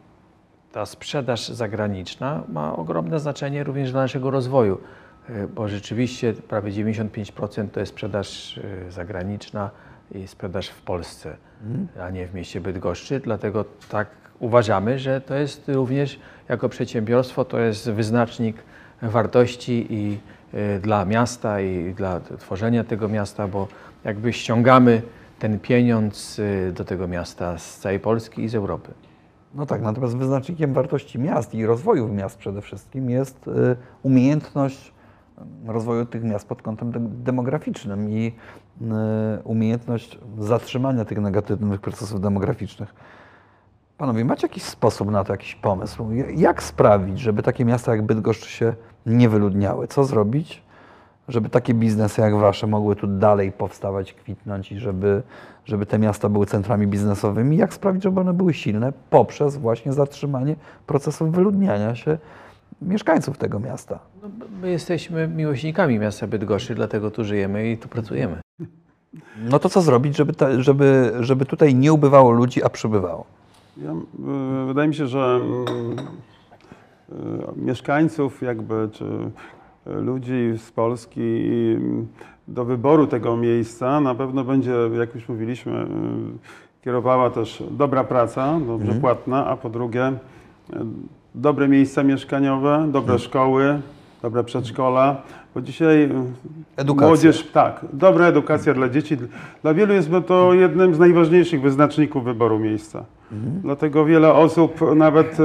ta 0.71 0.85
sprzedaż 0.85 1.49
zagraniczna 1.49 2.43
ma 2.47 2.75
ogromne 2.75 3.19
znaczenie 3.19 3.63
również 3.63 3.91
dla 3.91 4.01
naszego 4.01 4.31
rozwoju, 4.31 4.79
y, 5.29 5.47
bo 5.47 5.67
rzeczywiście 5.67 6.33
prawie 6.33 6.71
95% 6.71 7.67
to 7.69 7.79
jest 7.79 7.91
sprzedaż 7.91 8.57
y, 8.57 8.91
zagraniczna 8.91 9.69
i 10.11 10.27
sprzedaż 10.27 10.67
w 10.67 10.81
Polsce, 10.81 11.37
a 12.01 12.09
nie 12.09 12.27
w 12.27 12.33
mieście 12.33 12.61
Bydgoszczy. 12.61 13.19
Dlatego 13.19 13.65
tak 13.89 14.07
uważamy, 14.39 14.99
że 14.99 15.21
to 15.21 15.35
jest 15.35 15.69
również 15.69 16.19
jako 16.49 16.69
przedsiębiorstwo 16.69 17.45
to 17.45 17.59
jest 17.59 17.91
wyznacznik 17.91 18.55
wartości 19.01 19.87
i 19.89 20.19
dla 20.81 21.05
miasta 21.05 21.61
i 21.61 21.93
dla 21.93 22.19
tworzenia 22.19 22.83
tego 22.83 23.07
miasta, 23.07 23.47
bo 23.47 23.67
jakby 24.03 24.33
ściągamy 24.33 25.01
ten 25.39 25.59
pieniądz 25.59 26.39
y, 26.39 26.71
do 26.75 26.85
tego 26.85 27.07
miasta 27.07 27.57
z 27.57 27.77
całej 27.79 27.99
Polski 27.99 28.43
i 28.43 28.49
z 28.49 28.55
Europy. 28.55 28.93
No 29.53 29.65
tak, 29.65 29.81
natomiast 29.81 30.17
wyznacznikiem 30.17 30.73
wartości 30.73 31.19
miast 31.19 31.53
i 31.53 31.65
rozwoju 31.65 32.07
miast 32.07 32.37
przede 32.37 32.61
wszystkim 32.61 33.09
jest 33.09 33.47
y, 33.47 33.75
umiejętność 34.03 34.93
y, 35.67 35.71
rozwoju 35.71 36.05
tych 36.05 36.23
miast 36.23 36.47
pod 36.47 36.61
kątem 36.61 36.91
de- 36.91 36.99
demograficznym 36.99 38.09
i 38.09 38.33
umiejętność 39.43 40.19
zatrzymania 40.37 41.05
tych 41.05 41.17
negatywnych 41.17 41.81
procesów 41.81 42.21
demograficznych. 42.21 42.95
Panowie, 43.97 44.25
macie 44.25 44.47
jakiś 44.47 44.63
sposób 44.63 45.11
na 45.11 45.23
to, 45.23 45.33
jakiś 45.33 45.55
pomysł? 45.55 46.07
Jak 46.35 46.63
sprawić, 46.63 47.19
żeby 47.19 47.43
takie 47.43 47.65
miasta 47.65 47.91
jak 47.91 48.05
Bydgoszcz 48.05 48.45
się 48.45 48.73
nie 49.05 49.29
wyludniały? 49.29 49.87
Co 49.87 50.03
zrobić, 50.03 50.63
żeby 51.27 51.49
takie 51.49 51.73
biznesy 51.73 52.21
jak 52.21 52.35
wasze 52.35 52.67
mogły 52.67 52.95
tu 52.95 53.07
dalej 53.07 53.51
powstawać, 53.51 54.13
kwitnąć 54.13 54.71
i 54.71 54.79
żeby, 54.79 55.21
żeby 55.65 55.85
te 55.85 55.99
miasta 55.99 56.29
były 56.29 56.45
centrami 56.45 56.87
biznesowymi? 56.87 57.57
Jak 57.57 57.73
sprawić, 57.73 58.03
żeby 58.03 58.19
one 58.19 58.33
były 58.33 58.53
silne 58.53 58.93
poprzez 59.09 59.57
właśnie 59.57 59.93
zatrzymanie 59.93 60.55
procesów 60.87 61.31
wyludniania 61.31 61.95
się 61.95 62.17
mieszkańców 62.81 63.37
tego 63.37 63.59
miasta? 63.59 63.99
No, 64.23 64.29
my 64.61 64.71
jesteśmy 64.71 65.27
miłośnikami 65.27 65.99
miasta 65.99 66.27
Bydgoszczy, 66.27 66.75
dlatego 66.75 67.11
tu 67.11 67.23
żyjemy 67.23 67.71
i 67.71 67.77
tu 67.77 67.87
pracujemy. 67.87 68.37
No 69.37 69.59
to 69.59 69.69
co 69.69 69.81
zrobić, 69.81 70.17
żeby, 70.17 70.33
ta, 70.33 70.61
żeby, 70.61 71.13
żeby 71.19 71.45
tutaj 71.45 71.75
nie 71.75 71.93
ubywało 71.93 72.31
ludzi, 72.31 72.63
a 72.63 72.69
przybywało? 72.69 73.25
Ja, 73.77 73.93
wydaje 74.67 74.87
mi 74.87 74.95
się, 74.95 75.07
że 75.07 75.39
y, 77.09 77.15
mieszkańców 77.55 78.41
jakby, 78.41 78.89
czy 78.91 79.05
ludzi 79.85 80.53
z 80.57 80.71
Polski 80.71 81.21
y, 81.21 81.79
do 82.47 82.65
wyboru 82.65 83.07
tego 83.07 83.37
miejsca 83.37 84.01
na 84.01 84.15
pewno 84.15 84.43
będzie, 84.43 84.73
jak 84.99 85.15
już 85.15 85.29
mówiliśmy, 85.29 85.71
y, 85.71 86.83
kierowała 86.83 87.29
też 87.29 87.63
dobra 87.71 88.03
praca, 88.03 88.59
dobrze 88.67 88.93
płatna, 88.93 89.45
a 89.47 89.57
po 89.57 89.69
drugie 89.69 90.07
y, 90.07 90.13
dobre 91.35 91.67
miejsca 91.67 92.03
mieszkaniowe, 92.03 92.87
dobre 92.91 93.19
szkoły, 93.19 93.79
dobre 94.21 94.43
przedszkola, 94.43 95.21
bo 95.55 95.61
dzisiaj 95.61 96.09
Edukacja. 96.77 97.07
młodzież, 97.07 97.43
tak, 97.51 97.85
dobra 97.93 98.25
edukacja 98.25 98.73
dla 98.73 98.89
dzieci. 98.89 99.17
Dla 99.61 99.73
wielu 99.73 99.93
jest 99.93 100.09
to 100.27 100.53
jednym 100.53 100.95
z 100.95 100.99
najważniejszych 100.99 101.61
wyznaczników 101.61 102.23
wyboru 102.23 102.59
miejsca. 102.59 103.05
Dlatego 103.61 104.05
wiele 104.05 104.33
osób 104.33 104.95
nawet 104.95 105.37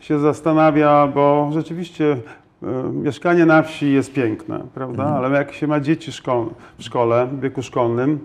się 0.00 0.18
zastanawia, 0.18 1.06
bo 1.14 1.50
rzeczywiście 1.52 2.16
mieszkanie 2.92 3.46
na 3.46 3.62
wsi 3.62 3.92
jest 3.92 4.12
piękne, 4.12 4.60
prawda? 4.74 5.04
Ale 5.04 5.38
jak 5.38 5.52
się 5.52 5.66
ma 5.66 5.80
dzieci 5.80 6.12
szkol, 6.12 6.46
w 6.78 6.82
szkole, 6.82 7.26
w 7.26 7.40
wieku 7.40 7.62
szkolnym, 7.62 8.18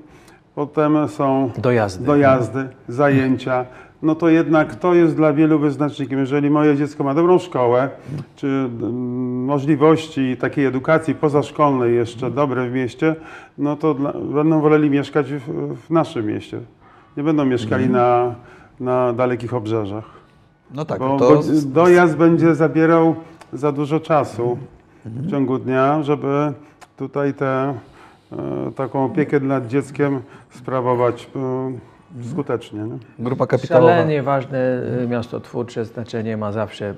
potem 0.55 1.07
są 1.07 1.49
Dojazdy. 1.57 2.05
dojazdy, 2.05 2.67
zajęcia, 2.87 3.65
no 4.01 4.15
to 4.15 4.29
jednak 4.29 4.75
to 4.75 4.93
jest 4.93 5.15
dla 5.15 5.33
wielu 5.33 5.59
wyznacznikiem. 5.59 6.19
Jeżeli 6.19 6.49
moje 6.49 6.75
dziecko 6.77 7.03
ma 7.03 7.13
dobrą 7.13 7.39
szkołę, 7.39 7.89
czy 8.35 8.47
mm, 8.47 9.45
możliwości 9.45 10.37
takiej 10.37 10.65
edukacji 10.65 11.15
pozaszkolnej 11.15 11.95
jeszcze 11.95 12.31
dobre 12.31 12.69
w 12.69 12.73
mieście, 12.73 13.15
no 13.57 13.75
to 13.75 13.93
dla, 13.93 14.13
będą 14.13 14.61
woleli 14.61 14.89
mieszkać 14.89 15.33
w, 15.33 15.75
w 15.87 15.89
naszym 15.89 16.25
mieście. 16.25 16.59
Nie 17.17 17.23
będą 17.23 17.45
mieszkali 17.45 17.89
na, 17.89 18.35
na 18.79 19.13
dalekich 19.13 19.53
obrzeżach. 19.53 20.05
No 20.73 20.85
tak, 20.85 20.99
Bo, 20.99 21.19
to 21.19 21.29
bo 21.29 21.41
dojazd 21.65 22.17
będzie 22.17 22.55
zabierał 22.55 23.15
za 23.53 23.71
dużo 23.71 23.99
czasu 23.99 24.57
w 25.05 25.31
ciągu 25.31 25.59
dnia, 25.59 26.03
żeby 26.03 26.53
tutaj 26.97 27.33
tę 27.33 27.73
e, 28.31 28.71
taką 28.75 29.05
opiekę 29.05 29.39
nad 29.39 29.67
dzieckiem 29.67 30.21
sprawować 30.49 31.29
e, 32.21 32.29
skutecznie. 32.31 32.79
Nie? 32.79 32.97
grupa 33.19 33.47
kapitałowa. 33.47 33.93
Szalenie 33.93 34.23
ważne 34.23 34.83
y, 35.03 35.07
miastotwórcze 35.07 35.85
znaczenie 35.85 36.37
ma 36.37 36.51
zawsze 36.51 36.95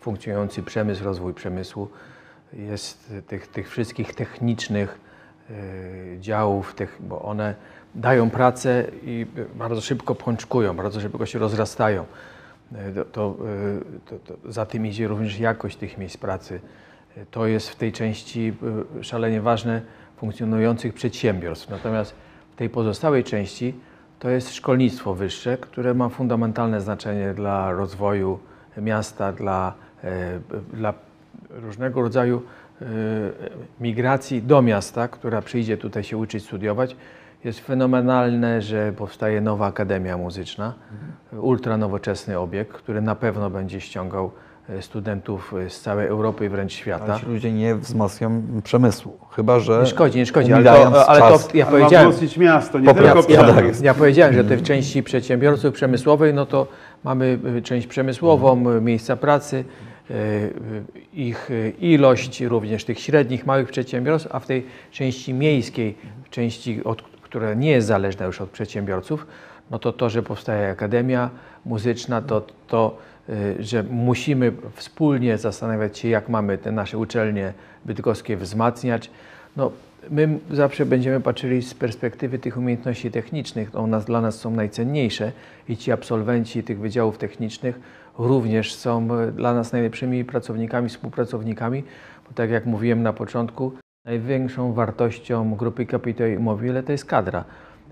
funkcjonujący 0.00 0.62
przemysł, 0.62 1.04
rozwój 1.04 1.34
przemysłu. 1.34 1.88
Jest 2.52 3.12
tych, 3.26 3.46
tych 3.46 3.70
wszystkich 3.70 4.14
technicznych 4.14 5.00
działów, 6.20 6.74
tych, 6.74 6.98
bo 7.00 7.22
one 7.22 7.54
dają 7.94 8.30
pracę 8.30 8.84
i 9.02 9.26
bardzo 9.54 9.80
szybko 9.80 10.14
pączkują, 10.14 10.76
bardzo 10.76 11.00
szybko 11.00 11.26
się 11.26 11.38
rozrastają. 11.38 12.04
Y, 12.72 13.04
To, 13.12 13.36
y, 13.86 14.00
to, 14.06 14.18
to 14.18 14.52
za 14.52 14.66
tym 14.66 14.86
idzie 14.86 15.08
również 15.08 15.38
jakość 15.38 15.76
tych 15.76 15.98
miejsc 15.98 16.16
pracy. 16.16 16.60
Y, 17.16 17.26
To 17.30 17.46
jest 17.46 17.68
w 17.68 17.76
tej 17.76 17.92
części 17.92 18.54
szalenie 19.00 19.40
ważne 19.40 19.82
funkcjonujących 20.16 20.94
przedsiębiorstw. 20.94 21.70
Natomiast 21.70 22.14
w 22.54 22.56
tej 22.56 22.70
pozostałej 22.70 23.24
części 23.24 23.74
to 24.18 24.30
jest 24.30 24.54
szkolnictwo 24.54 25.14
wyższe, 25.14 25.58
które 25.58 25.94
ma 25.94 26.08
fundamentalne 26.08 26.80
znaczenie 26.80 27.34
dla 27.34 27.72
rozwoju 27.72 28.38
miasta, 28.78 29.32
dla, 29.32 29.74
e, 30.04 30.40
dla 30.72 30.94
różnego 31.50 32.02
rodzaju 32.02 32.42
e, 32.82 32.86
migracji 33.80 34.42
do 34.42 34.62
miasta, 34.62 35.08
która 35.08 35.42
przyjdzie 35.42 35.76
tutaj 35.76 36.04
się 36.04 36.16
uczyć, 36.16 36.44
studiować. 36.44 36.96
Jest 37.44 37.60
fenomenalne, 37.60 38.62
że 38.62 38.92
powstaje 38.92 39.40
nowa 39.40 39.66
Akademia 39.66 40.16
Muzyczna, 40.16 40.74
ultra 41.32 41.76
nowoczesny 41.76 42.38
obiekt, 42.38 42.72
który 42.72 43.00
na 43.00 43.14
pewno 43.14 43.50
będzie 43.50 43.80
ściągał 43.80 44.30
e, 44.68 44.82
studentów 44.82 45.54
e, 45.54 45.70
z 45.70 45.80
całej 45.80 46.06
Europy 46.06 46.46
i 46.46 46.48
wręcz 46.48 46.72
świata. 46.72 47.04
Ale 47.04 47.20
ci 47.20 47.26
ludzie 47.26 47.52
nie 47.52 47.74
wzmocnią 47.74 48.42
przemysłu, 48.64 49.18
chyba 49.30 49.60
że 49.60 49.80
Nie 49.80 49.86
szkodzi, 49.86 50.18
nie 50.18 50.26
szkodzi, 50.26 50.52
ale 50.52 50.64
to, 50.64 51.08
ale 51.08 51.20
to 51.20 51.38
ja 51.54 51.66
powiedziałem, 51.66 52.10
wzmocnić 52.10 52.36
miasto, 52.36 52.78
nie 52.78 52.94
tylko 52.94 53.22
przemysł. 53.22 53.54
tak. 53.54 53.80
Ja 53.80 53.94
powiedziałem, 53.94 54.34
że 54.34 54.44
to 54.44 54.56
w 54.56 54.62
części 54.62 55.02
przedsiębiorców 55.02 55.74
przemysłowej, 55.74 56.34
no 56.34 56.46
to 56.46 56.66
mamy 57.04 57.38
y, 57.56 57.62
część 57.62 57.86
przemysłową, 57.86 58.70
y, 58.70 58.80
miejsca 58.80 59.16
pracy, 59.16 59.64
ich 61.12 61.50
ilość, 61.80 62.40
również 62.40 62.84
tych 62.84 63.00
średnich, 63.00 63.46
małych 63.46 63.68
przedsiębiorstw, 63.70 64.28
a 64.32 64.40
w 64.40 64.46
tej 64.46 64.66
części 64.90 65.34
miejskiej, 65.34 65.98
w 66.24 66.30
części, 66.30 66.84
od, 66.84 67.02
która 67.34 67.54
nie 67.54 67.70
jest 67.70 67.86
zależna 67.86 68.26
już 68.26 68.40
od 68.40 68.50
przedsiębiorców, 68.50 69.26
no 69.70 69.78
to 69.78 69.92
to, 69.92 70.10
że 70.10 70.22
powstaje 70.22 70.70
Akademia 70.70 71.30
Muzyczna, 71.64 72.22
to 72.22 72.46
to, 72.66 72.98
y, 73.28 73.56
że 73.58 73.82
musimy 73.82 74.52
wspólnie 74.74 75.38
zastanawiać 75.38 75.98
się, 75.98 76.08
jak 76.08 76.28
mamy 76.28 76.58
te 76.58 76.72
nasze 76.72 76.98
uczelnie 76.98 77.52
bydgoskie 77.84 78.36
wzmacniać. 78.36 79.10
No, 79.56 79.72
my 80.10 80.38
zawsze 80.50 80.86
będziemy 80.86 81.20
patrzyli 81.20 81.62
z 81.62 81.74
perspektywy 81.74 82.38
tych 82.38 82.56
umiejętności 82.56 83.10
technicznych. 83.10 83.76
One 83.76 84.00
dla 84.00 84.20
nas 84.20 84.38
są 84.38 84.50
najcenniejsze 84.50 85.32
i 85.68 85.76
ci 85.76 85.92
absolwenci 85.92 86.62
tych 86.62 86.78
wydziałów 86.78 87.18
technicznych 87.18 87.80
również 88.18 88.74
są 88.74 89.08
e, 89.14 89.32
dla 89.32 89.54
nas 89.54 89.72
najlepszymi 89.72 90.24
pracownikami, 90.24 90.88
współpracownikami, 90.88 91.84
bo 92.28 92.34
tak 92.34 92.50
jak 92.50 92.66
mówiłem 92.66 93.02
na 93.02 93.12
początku, 93.12 93.72
największą 94.04 94.72
wartością 94.72 95.54
grupy 95.54 95.86
Capitol 95.86 96.32
Immobile 96.32 96.82
to 96.82 96.92
jest 96.92 97.04
kadra, 97.04 97.44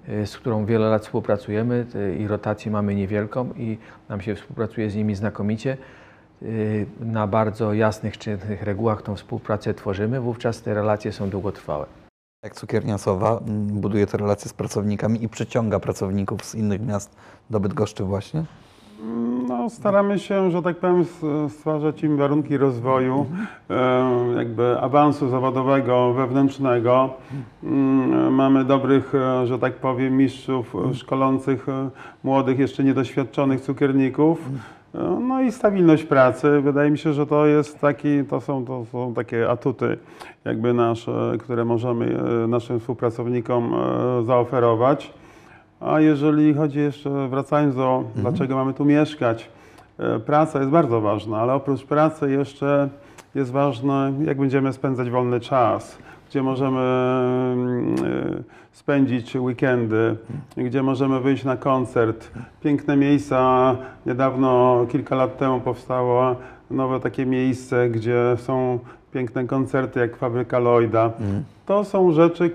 y, 0.08 0.26
z 0.26 0.36
którą 0.36 0.66
wiele 0.66 0.88
lat 0.88 1.02
współpracujemy 1.02 1.86
y, 1.94 2.16
i 2.16 2.26
rotację 2.26 2.72
mamy 2.72 2.94
niewielką 2.94 3.52
i 3.56 3.78
nam 4.08 4.20
się 4.20 4.34
współpracuje 4.34 4.90
z 4.90 4.94
nimi 4.94 5.14
znakomicie. 5.14 5.76
Y, 6.42 6.86
Na 7.00 7.26
bardzo 7.26 7.74
jasnych, 7.74 8.18
czytnych 8.18 8.62
regułach 8.62 9.02
tą 9.02 9.16
współpracę 9.16 9.74
tworzymy, 9.74 10.20
wówczas 10.20 10.62
te 10.62 10.74
relacje 10.74 11.12
są 11.12 11.30
długotrwałe. 11.30 11.86
Jak 12.44 12.54
cukiernia 12.54 12.98
Sowa 12.98 13.38
mm, 13.38 13.66
buduje 13.80 14.06
te 14.06 14.18
relacje 14.18 14.48
z 14.48 14.54
pracownikami 14.54 15.24
i 15.24 15.28
przyciąga 15.28 15.80
pracowników 15.80 16.44
z 16.44 16.54
innych 16.54 16.86
miast 16.86 17.16
do 17.50 17.60
Bydgoszczy 17.60 18.04
właśnie? 18.04 18.44
No, 19.48 19.70
staramy 19.70 20.18
się, 20.18 20.50
że 20.50 20.62
tak 20.62 20.76
powiem, 20.76 21.04
stwarzać 21.48 22.02
im 22.02 22.16
warunki 22.16 22.56
rozwoju, 22.56 23.26
e, 23.70 24.04
jakby 24.36 24.80
awansu 24.80 25.28
zawodowego, 25.28 26.12
wewnętrznego. 26.12 27.10
Mm, 27.64 28.34
Mamy 28.34 28.64
dobrych, 28.64 29.14
e, 29.14 29.46
że 29.46 29.58
tak 29.58 29.74
powiem, 29.74 30.16
mistrzów 30.16 30.74
szkolących 30.94 31.68
e, 31.68 31.90
młodych, 32.24 32.58
jeszcze 32.58 32.84
niedoświadczonych 32.84 33.60
cukierników. 33.60 34.48
No 35.20 35.42
i 35.42 35.52
stabilność 35.52 36.04
pracy. 36.04 36.60
Wydaje 36.60 36.90
mi 36.90 36.98
się, 36.98 37.12
że 37.12 37.26
to 37.26 37.46
jest 37.46 37.80
taki, 37.80 38.24
to 38.24 38.40
są, 38.40 38.64
to 38.64 38.84
są 38.84 39.14
takie 39.14 39.50
atuty, 39.50 39.98
jakby 40.44 40.72
nasze, 40.74 41.32
które 41.38 41.64
możemy 41.64 42.18
naszym 42.48 42.80
współpracownikom 42.80 43.74
zaoferować. 44.26 45.12
A 45.84 46.00
jeżeli 46.00 46.54
chodzi 46.54 46.78
jeszcze, 46.78 47.28
wracając 47.28 47.76
do 47.76 48.04
dlaczego 48.16 48.56
mamy 48.56 48.74
tu 48.74 48.84
mieszkać, 48.84 49.50
e, 49.98 50.18
praca 50.18 50.58
jest 50.58 50.70
bardzo 50.70 51.00
ważna, 51.00 51.38
ale 51.38 51.54
oprócz 51.54 51.84
pracy 51.84 52.30
jeszcze 52.30 52.88
jest 53.34 53.50
ważne, 53.52 54.12
jak 54.24 54.38
będziemy 54.38 54.72
spędzać 54.72 55.10
wolny 55.10 55.40
czas, 55.40 55.98
gdzie 56.30 56.42
możemy 56.42 56.80
e, 56.80 58.42
spędzić 58.72 59.36
weekendy, 59.36 60.16
gdzie 60.56 60.82
możemy 60.82 61.20
wyjść 61.20 61.44
na 61.44 61.56
koncert. 61.56 62.30
Piękne 62.62 62.96
miejsca. 62.96 63.76
Niedawno, 64.06 64.86
kilka 64.88 65.16
lat 65.16 65.38
temu 65.38 65.60
powstało 65.60 66.36
nowe 66.70 67.00
takie 67.00 67.26
miejsce, 67.26 67.88
gdzie 67.88 68.36
są 68.36 68.78
piękne 69.12 69.44
koncerty 69.44 70.00
jak 70.00 70.16
Fabryka 70.16 70.58
Lloyda. 70.58 71.10
To 71.66 71.84
są 71.84 72.12
rzeczy, 72.12 72.50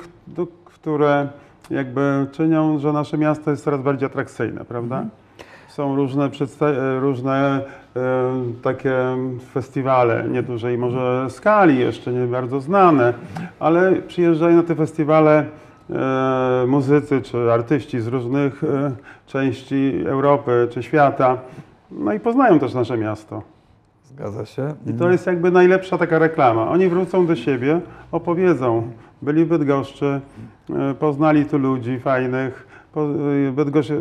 które 0.65 1.27
jakby 1.69 2.25
czynią, 2.31 2.79
że 2.79 2.93
nasze 2.93 3.17
miasto 3.17 3.51
jest 3.51 3.63
coraz 3.63 3.81
bardziej 3.81 4.05
atrakcyjne, 4.05 4.65
prawda? 4.65 5.05
Są 5.67 5.95
różne, 5.95 6.29
e, 6.61 6.99
różne 6.99 7.61
e, 7.95 8.01
takie 8.63 8.95
festiwale, 9.53 10.23
niedużej 10.29 10.77
może 10.77 11.27
skali, 11.29 11.79
jeszcze 11.79 12.13
nie 12.13 12.25
bardzo 12.25 12.59
znane, 12.59 13.13
ale 13.59 13.91
przyjeżdżają 13.95 14.55
na 14.55 14.63
te 14.63 14.75
festiwale 14.75 15.45
e, 15.89 16.65
muzycy 16.67 17.21
czy 17.21 17.51
artyści 17.51 17.99
z 17.99 18.07
różnych 18.07 18.63
e, 18.63 18.91
części 19.25 20.03
Europy 20.07 20.67
czy 20.71 20.83
świata, 20.83 21.37
no 21.91 22.13
i 22.13 22.19
poznają 22.19 22.59
też 22.59 22.73
nasze 22.73 22.97
miasto. 22.97 23.41
Zgadza 24.03 24.45
się. 24.45 24.73
I 24.87 24.93
to 24.93 25.09
jest 25.11 25.27
jakby 25.27 25.51
najlepsza 25.51 25.97
taka 25.97 26.19
reklama. 26.19 26.69
Oni 26.69 26.87
wrócą 26.87 27.25
do 27.25 27.35
siebie, 27.35 27.81
opowiedzą. 28.11 28.91
Byli 29.21 29.45
w 29.45 29.47
Bydgoszczy, 29.47 30.21
e, 30.69 30.93
poznali 30.93 31.45
tu 31.45 31.57
ludzi 31.57 31.99
fajnych, 31.99 32.67
e, 33.47 33.51
Bydgoszcz 33.51 33.91
e, 33.91 33.95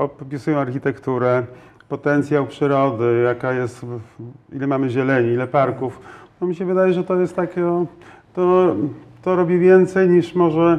opisują 0.00 0.58
architekturę, 0.58 1.46
potencjał 1.88 2.46
przyrody, 2.46 3.22
jaka 3.24 3.52
jest, 3.52 3.86
ile 4.52 4.66
mamy 4.66 4.90
zieleni, 4.90 5.28
ile 5.28 5.46
parków. 5.46 6.00
No 6.40 6.46
mi 6.46 6.54
się 6.54 6.64
wydaje, 6.64 6.92
że 6.92 7.04
to 7.04 7.16
jest 7.16 7.36
takie, 7.36 7.86
to, 8.34 8.76
to 9.22 9.36
robi 9.36 9.58
więcej 9.58 10.08
niż 10.08 10.34
może, 10.34 10.78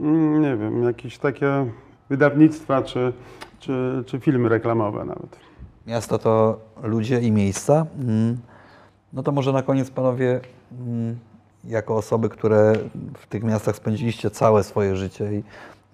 mm, 0.00 0.42
nie 0.42 0.56
wiem, 0.56 0.82
jakieś 0.82 1.18
takie 1.18 1.66
wydawnictwa 2.08 2.82
czy, 2.82 3.12
czy, 3.58 4.04
czy 4.06 4.20
filmy 4.20 4.48
reklamowe 4.48 5.04
nawet. 5.04 5.38
Miasto 5.86 6.18
to 6.18 6.58
ludzie 6.82 7.20
i 7.20 7.32
miejsca. 7.32 7.86
Mm. 7.98 8.36
No 9.12 9.22
to 9.22 9.32
może 9.32 9.52
na 9.52 9.62
koniec 9.62 9.90
panowie, 9.90 10.40
mm, 10.86 11.16
jako 11.64 11.96
osoby, 11.96 12.28
które 12.28 12.72
w 13.18 13.26
tych 13.26 13.42
miastach 13.42 13.76
spędziliście 13.76 14.30
całe 14.30 14.64
swoje 14.64 14.96
życie 14.96 15.32
i 15.34 15.42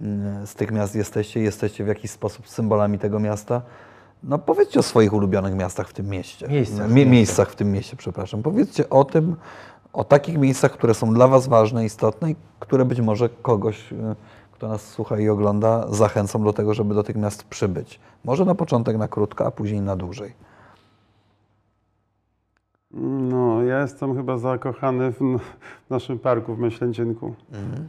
mm, 0.00 0.46
z 0.46 0.54
tych 0.54 0.70
miast 0.70 0.94
jesteście, 0.94 1.40
jesteście 1.40 1.84
w 1.84 1.88
jakiś 1.88 2.10
sposób 2.10 2.48
symbolami 2.48 2.98
tego 2.98 3.20
miasta. 3.20 3.62
No 4.22 4.38
powiedzcie 4.38 4.80
o 4.80 4.82
swoich 4.82 5.12
ulubionych 5.12 5.54
miastach 5.54 5.88
w 5.88 5.92
tym 5.92 6.08
mieście. 6.08 6.48
Miejscach. 6.48 6.90
Mie- 6.90 7.06
miejscach 7.06 7.50
w 7.50 7.56
tym 7.56 7.72
mieście, 7.72 7.96
przepraszam. 7.96 8.42
Powiedzcie 8.42 8.88
o 8.88 9.04
tym, 9.04 9.36
o 9.92 10.04
takich 10.04 10.38
miejscach, 10.38 10.72
które 10.72 10.94
są 10.94 11.14
dla 11.14 11.28
Was 11.28 11.46
ważne, 11.48 11.84
istotne 11.84 12.30
i 12.30 12.36
które 12.60 12.84
być 12.84 13.00
może 13.00 13.28
kogoś, 13.28 13.92
y, 13.92 13.96
kto 14.52 14.68
nas 14.68 14.82
słucha 14.88 15.18
i 15.18 15.28
ogląda, 15.28 15.86
zachęcą 15.90 16.44
do 16.44 16.52
tego, 16.52 16.74
żeby 16.74 16.94
do 16.94 17.02
tych 17.02 17.16
miast 17.16 17.44
przybyć. 17.44 18.00
Może 18.24 18.44
na 18.44 18.54
początek 18.54 18.96
na 18.96 19.08
krótko, 19.08 19.46
a 19.46 19.50
później 19.50 19.80
na 19.80 19.96
dłużej. 19.96 20.32
No, 23.00 23.62
ja 23.62 23.80
jestem 23.80 24.16
chyba 24.16 24.38
zakochany 24.38 25.12
w, 25.12 25.18
w 25.86 25.90
naszym 25.90 26.18
parku 26.18 26.54
w 26.54 26.58
Myślęcinku. 26.58 27.34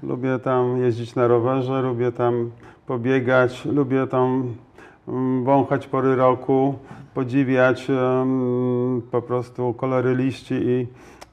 Lubię 0.03 0.39
tam 0.39 0.77
jeździć 0.77 1.15
na 1.15 1.27
rowerze, 1.27 1.81
lubię 1.81 2.11
tam 2.11 2.51
pobiegać, 2.85 3.65
lubię 3.65 4.07
tam 4.07 4.53
mm, 5.07 5.43
wąchać 5.43 5.87
pory 5.87 6.15
roku, 6.15 6.75
podziwiać 7.13 7.89
em, 7.89 9.01
po 9.11 9.21
prostu 9.21 9.73
kolory 9.73 10.15
liści 10.15 10.55
i 10.55 10.87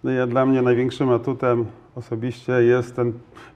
no, 0.04 0.10
ja, 0.10 0.26
dla 0.26 0.46
mnie 0.46 0.62
największym 0.62 1.10
atutem 1.10 1.66
osobiście 1.94 2.52
jest 2.52 2.96
ten 2.96 3.12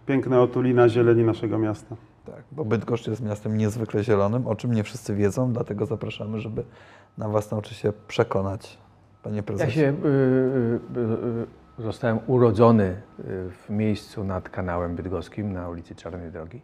piękny 0.06 0.40
otulina 0.40 0.88
zieleni 0.88 1.24
naszego 1.24 1.58
miasta. 1.58 1.96
Tak, 2.26 2.42
bo 2.52 2.64
Bydgoszcz 2.64 3.06
jest 3.06 3.22
miastem 3.22 3.56
niezwykle 3.56 4.04
zielonym, 4.04 4.46
o 4.46 4.56
czym 4.56 4.74
nie 4.74 4.84
wszyscy 4.84 5.14
wiedzą, 5.14 5.52
dlatego 5.52 5.86
zapraszamy, 5.86 6.40
żeby 6.40 6.64
na 7.18 7.28
własne 7.28 7.58
oczy 7.58 7.74
się 7.74 7.92
przekonać. 8.08 8.78
Panie 9.28 9.36
Ja 9.36 9.42
prezesie. 9.42 9.80
się 9.80 9.82
y, 10.04 10.06
y, 10.96 11.00
y, 11.80 11.82
zostałem 11.82 12.18
urodzony 12.26 12.84
y, 12.84 13.50
w 13.50 13.70
miejscu 13.70 14.24
nad 14.24 14.48
kanałem 14.48 14.96
bydgoskim 14.96 15.52
na 15.52 15.68
ulicy 15.68 15.94
Czarnej 15.94 16.30
Drogi 16.32 16.60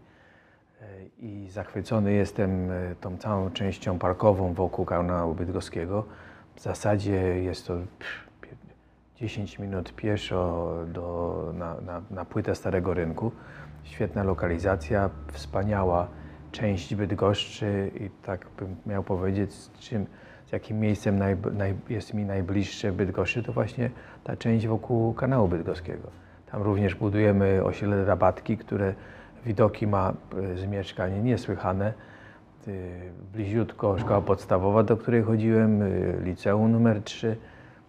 Y, 0.82 1.10
i 1.18 1.48
zachwycony 1.50 2.12
jestem 2.12 2.68
tą 3.00 3.16
całą 3.18 3.50
częścią 3.50 3.98
parkową 3.98 4.54
wokół 4.54 4.84
kanału 4.84 5.34
bydgoskiego. 5.34 6.04
W 6.56 6.60
zasadzie 6.60 7.42
jest 7.42 7.66
to 7.66 7.74
pff, 7.74 8.28
pie- 8.42 8.56
10 9.16 9.58
minut 9.58 9.92
pieszo 9.96 10.70
do, 10.86 11.52
na, 11.58 11.80
na, 11.80 12.02
na 12.10 12.24
płytę 12.24 12.54
Starego 12.54 12.94
Rynku. 12.94 13.32
Świetna 13.82 14.22
lokalizacja, 14.24 15.10
wspaniała 15.32 16.08
część 16.52 16.94
Bydgoszczy 16.94 17.90
i 18.00 18.10
tak 18.26 18.46
bym 18.58 18.76
miał 18.86 19.02
powiedzieć, 19.04 19.52
z 19.54 19.70
czym, 19.78 20.06
jakim 20.54 20.80
miejscem 20.80 21.18
naj, 21.18 21.36
naj, 21.52 21.74
jest 21.88 22.14
mi 22.14 22.24
najbliższe 22.24 22.92
Bydgoszczy, 22.92 23.42
to 23.42 23.52
właśnie 23.52 23.90
ta 24.24 24.36
część 24.36 24.66
wokół 24.66 25.14
kanału 25.14 25.48
bydgoskiego. 25.48 26.08
Tam 26.50 26.62
również 26.62 26.94
budujemy 26.94 27.64
osiedle 27.64 28.04
Rabatki, 28.04 28.56
które 28.56 28.94
widoki 29.46 29.86
ma 29.86 30.12
e, 30.52 30.56
z 30.56 30.66
mieszkań 30.66 31.22
niesłychane. 31.22 31.92
E, 32.68 32.70
Bliziutko 33.32 33.98
szkoła 33.98 34.20
podstawowa, 34.20 34.82
do 34.82 34.96
której 34.96 35.22
chodziłem, 35.22 35.82
e, 35.82 35.86
liceum 36.22 36.72
numer 36.72 37.02
3. 37.02 37.36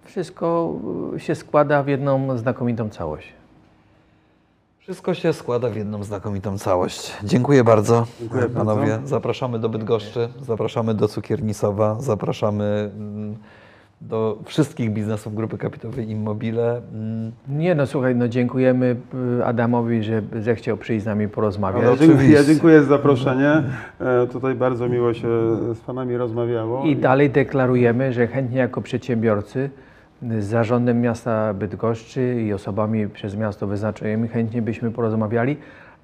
Wszystko 0.02 0.74
się 1.18 1.36
składa 1.36 1.84
w 1.84 1.88
jedną 1.88 2.38
znakomitą 2.38 2.90
całość. 2.90 3.34
Wszystko 4.86 5.14
się 5.14 5.34
składa 5.34 5.70
w 5.70 5.76
jedną 5.76 6.04
znakomitą 6.04 6.58
całość. 6.58 7.14
Dziękuję 7.24 7.64
bardzo, 7.64 8.06
Dziękuję 8.20 8.44
panowie. 8.50 8.88
bardzo. 8.88 9.08
Zapraszamy 9.08 9.60
do 9.60 9.70
Bydgoszczy, 9.70 10.30
zapraszamy 10.42 10.94
do 10.94 11.08
Cukiernisowa, 11.08 11.98
zapraszamy 12.00 12.92
mm, 12.98 13.36
do 14.02 14.38
wszystkich 14.46 14.94
biznesów 14.94 15.36
Grupy 15.36 15.58
Kapitałowej 15.58 16.10
Immobile. 16.10 16.82
Mm, 16.94 17.32
Nie 17.50 17.76
no 17.76 17.88
słuchaj, 17.88 18.16
no 18.16 18.28
dziękujemy 18.28 18.96
y, 19.40 19.46
Adamowi, 19.46 20.04
że 20.04 20.22
zechciał 20.40 20.78
przyjść 20.78 21.04
z 21.04 21.06
nami 21.06 21.28
porozmawiać. 21.28 21.84
Ja 21.84 22.08
dziękuję, 22.08 22.30
ja 22.30 22.44
dziękuję 22.44 22.82
za 22.82 22.88
zaproszenie. 22.88 23.64
E, 24.00 24.28
Tutaj 24.28 24.56
bardzo 24.56 24.90
miło 24.90 25.14
się 25.14 25.28
z 25.76 25.80
Panami 25.80 26.18
rozmawiało. 26.18 26.84
I 26.86 26.96
dalej 26.96 27.30
deklarujemy, 27.30 28.14
że 28.14 28.28
chętnie 28.28 28.58
jako 28.58 28.82
przedsiębiorcy 28.82 29.70
z 30.40 30.46
zarządem 30.46 31.02
miasta 31.02 31.54
Bydgoszczy 31.54 32.42
i 32.42 32.54
osobami 32.54 33.08
przez 33.08 33.36
miasto 33.36 33.68
wyznaczonymi 33.68 34.28
chętnie 34.28 34.62
byśmy 34.62 34.92
porozmawiali 34.92 35.58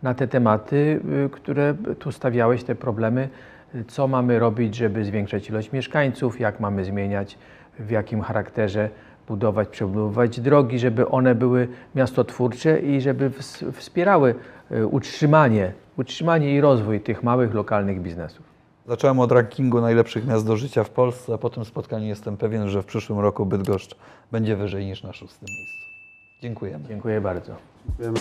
na 0.03 0.13
te 0.13 0.27
tematy, 0.27 0.99
y, 1.25 1.29
które 1.29 1.73
tu 1.99 2.11
stawiałeś, 2.11 2.63
te 2.63 2.75
problemy, 2.75 3.29
co 3.87 4.07
mamy 4.07 4.39
robić, 4.39 4.75
żeby 4.75 5.05
zwiększać 5.05 5.49
ilość 5.49 5.71
mieszkańców, 5.71 6.39
jak 6.39 6.59
mamy 6.59 6.85
zmieniać, 6.85 7.37
w 7.79 7.89
jakim 7.89 8.21
charakterze 8.21 8.89
budować, 9.27 9.67
przebudowywać 9.67 10.39
drogi, 10.39 10.79
żeby 10.79 11.07
one 11.07 11.35
były 11.35 11.67
miastotwórcze 11.95 12.79
i 12.79 13.01
żeby 13.01 13.29
ws- 13.29 13.65
wspierały 13.73 14.35
y, 14.71 14.87
utrzymanie, 14.87 15.71
utrzymanie 15.97 16.55
i 16.55 16.61
rozwój 16.61 16.99
tych 17.01 17.23
małych, 17.23 17.53
lokalnych 17.53 18.01
biznesów. 18.01 18.50
Zacząłem 18.87 19.19
od 19.19 19.31
rankingu 19.31 19.81
najlepszych 19.81 20.27
miast 20.27 20.47
do 20.47 20.57
życia 20.57 20.83
w 20.83 20.89
Polsce, 20.89 21.33
a 21.33 21.37
po 21.37 21.49
tym 21.49 21.65
spotkaniu 21.65 22.05
jestem 22.05 22.37
pewien, 22.37 22.69
że 22.69 22.81
w 22.81 22.85
przyszłym 22.85 23.19
roku 23.19 23.45
Bydgoszcz 23.45 23.95
będzie 24.31 24.55
wyżej 24.55 24.85
niż 24.85 25.03
na 25.03 25.13
szóstym 25.13 25.47
miejscu. 25.57 25.85
Dziękujemy. 26.41 26.87
Dziękuję 26.87 27.21
bardzo. 27.21 27.55
Dziękujemy. 27.87 28.19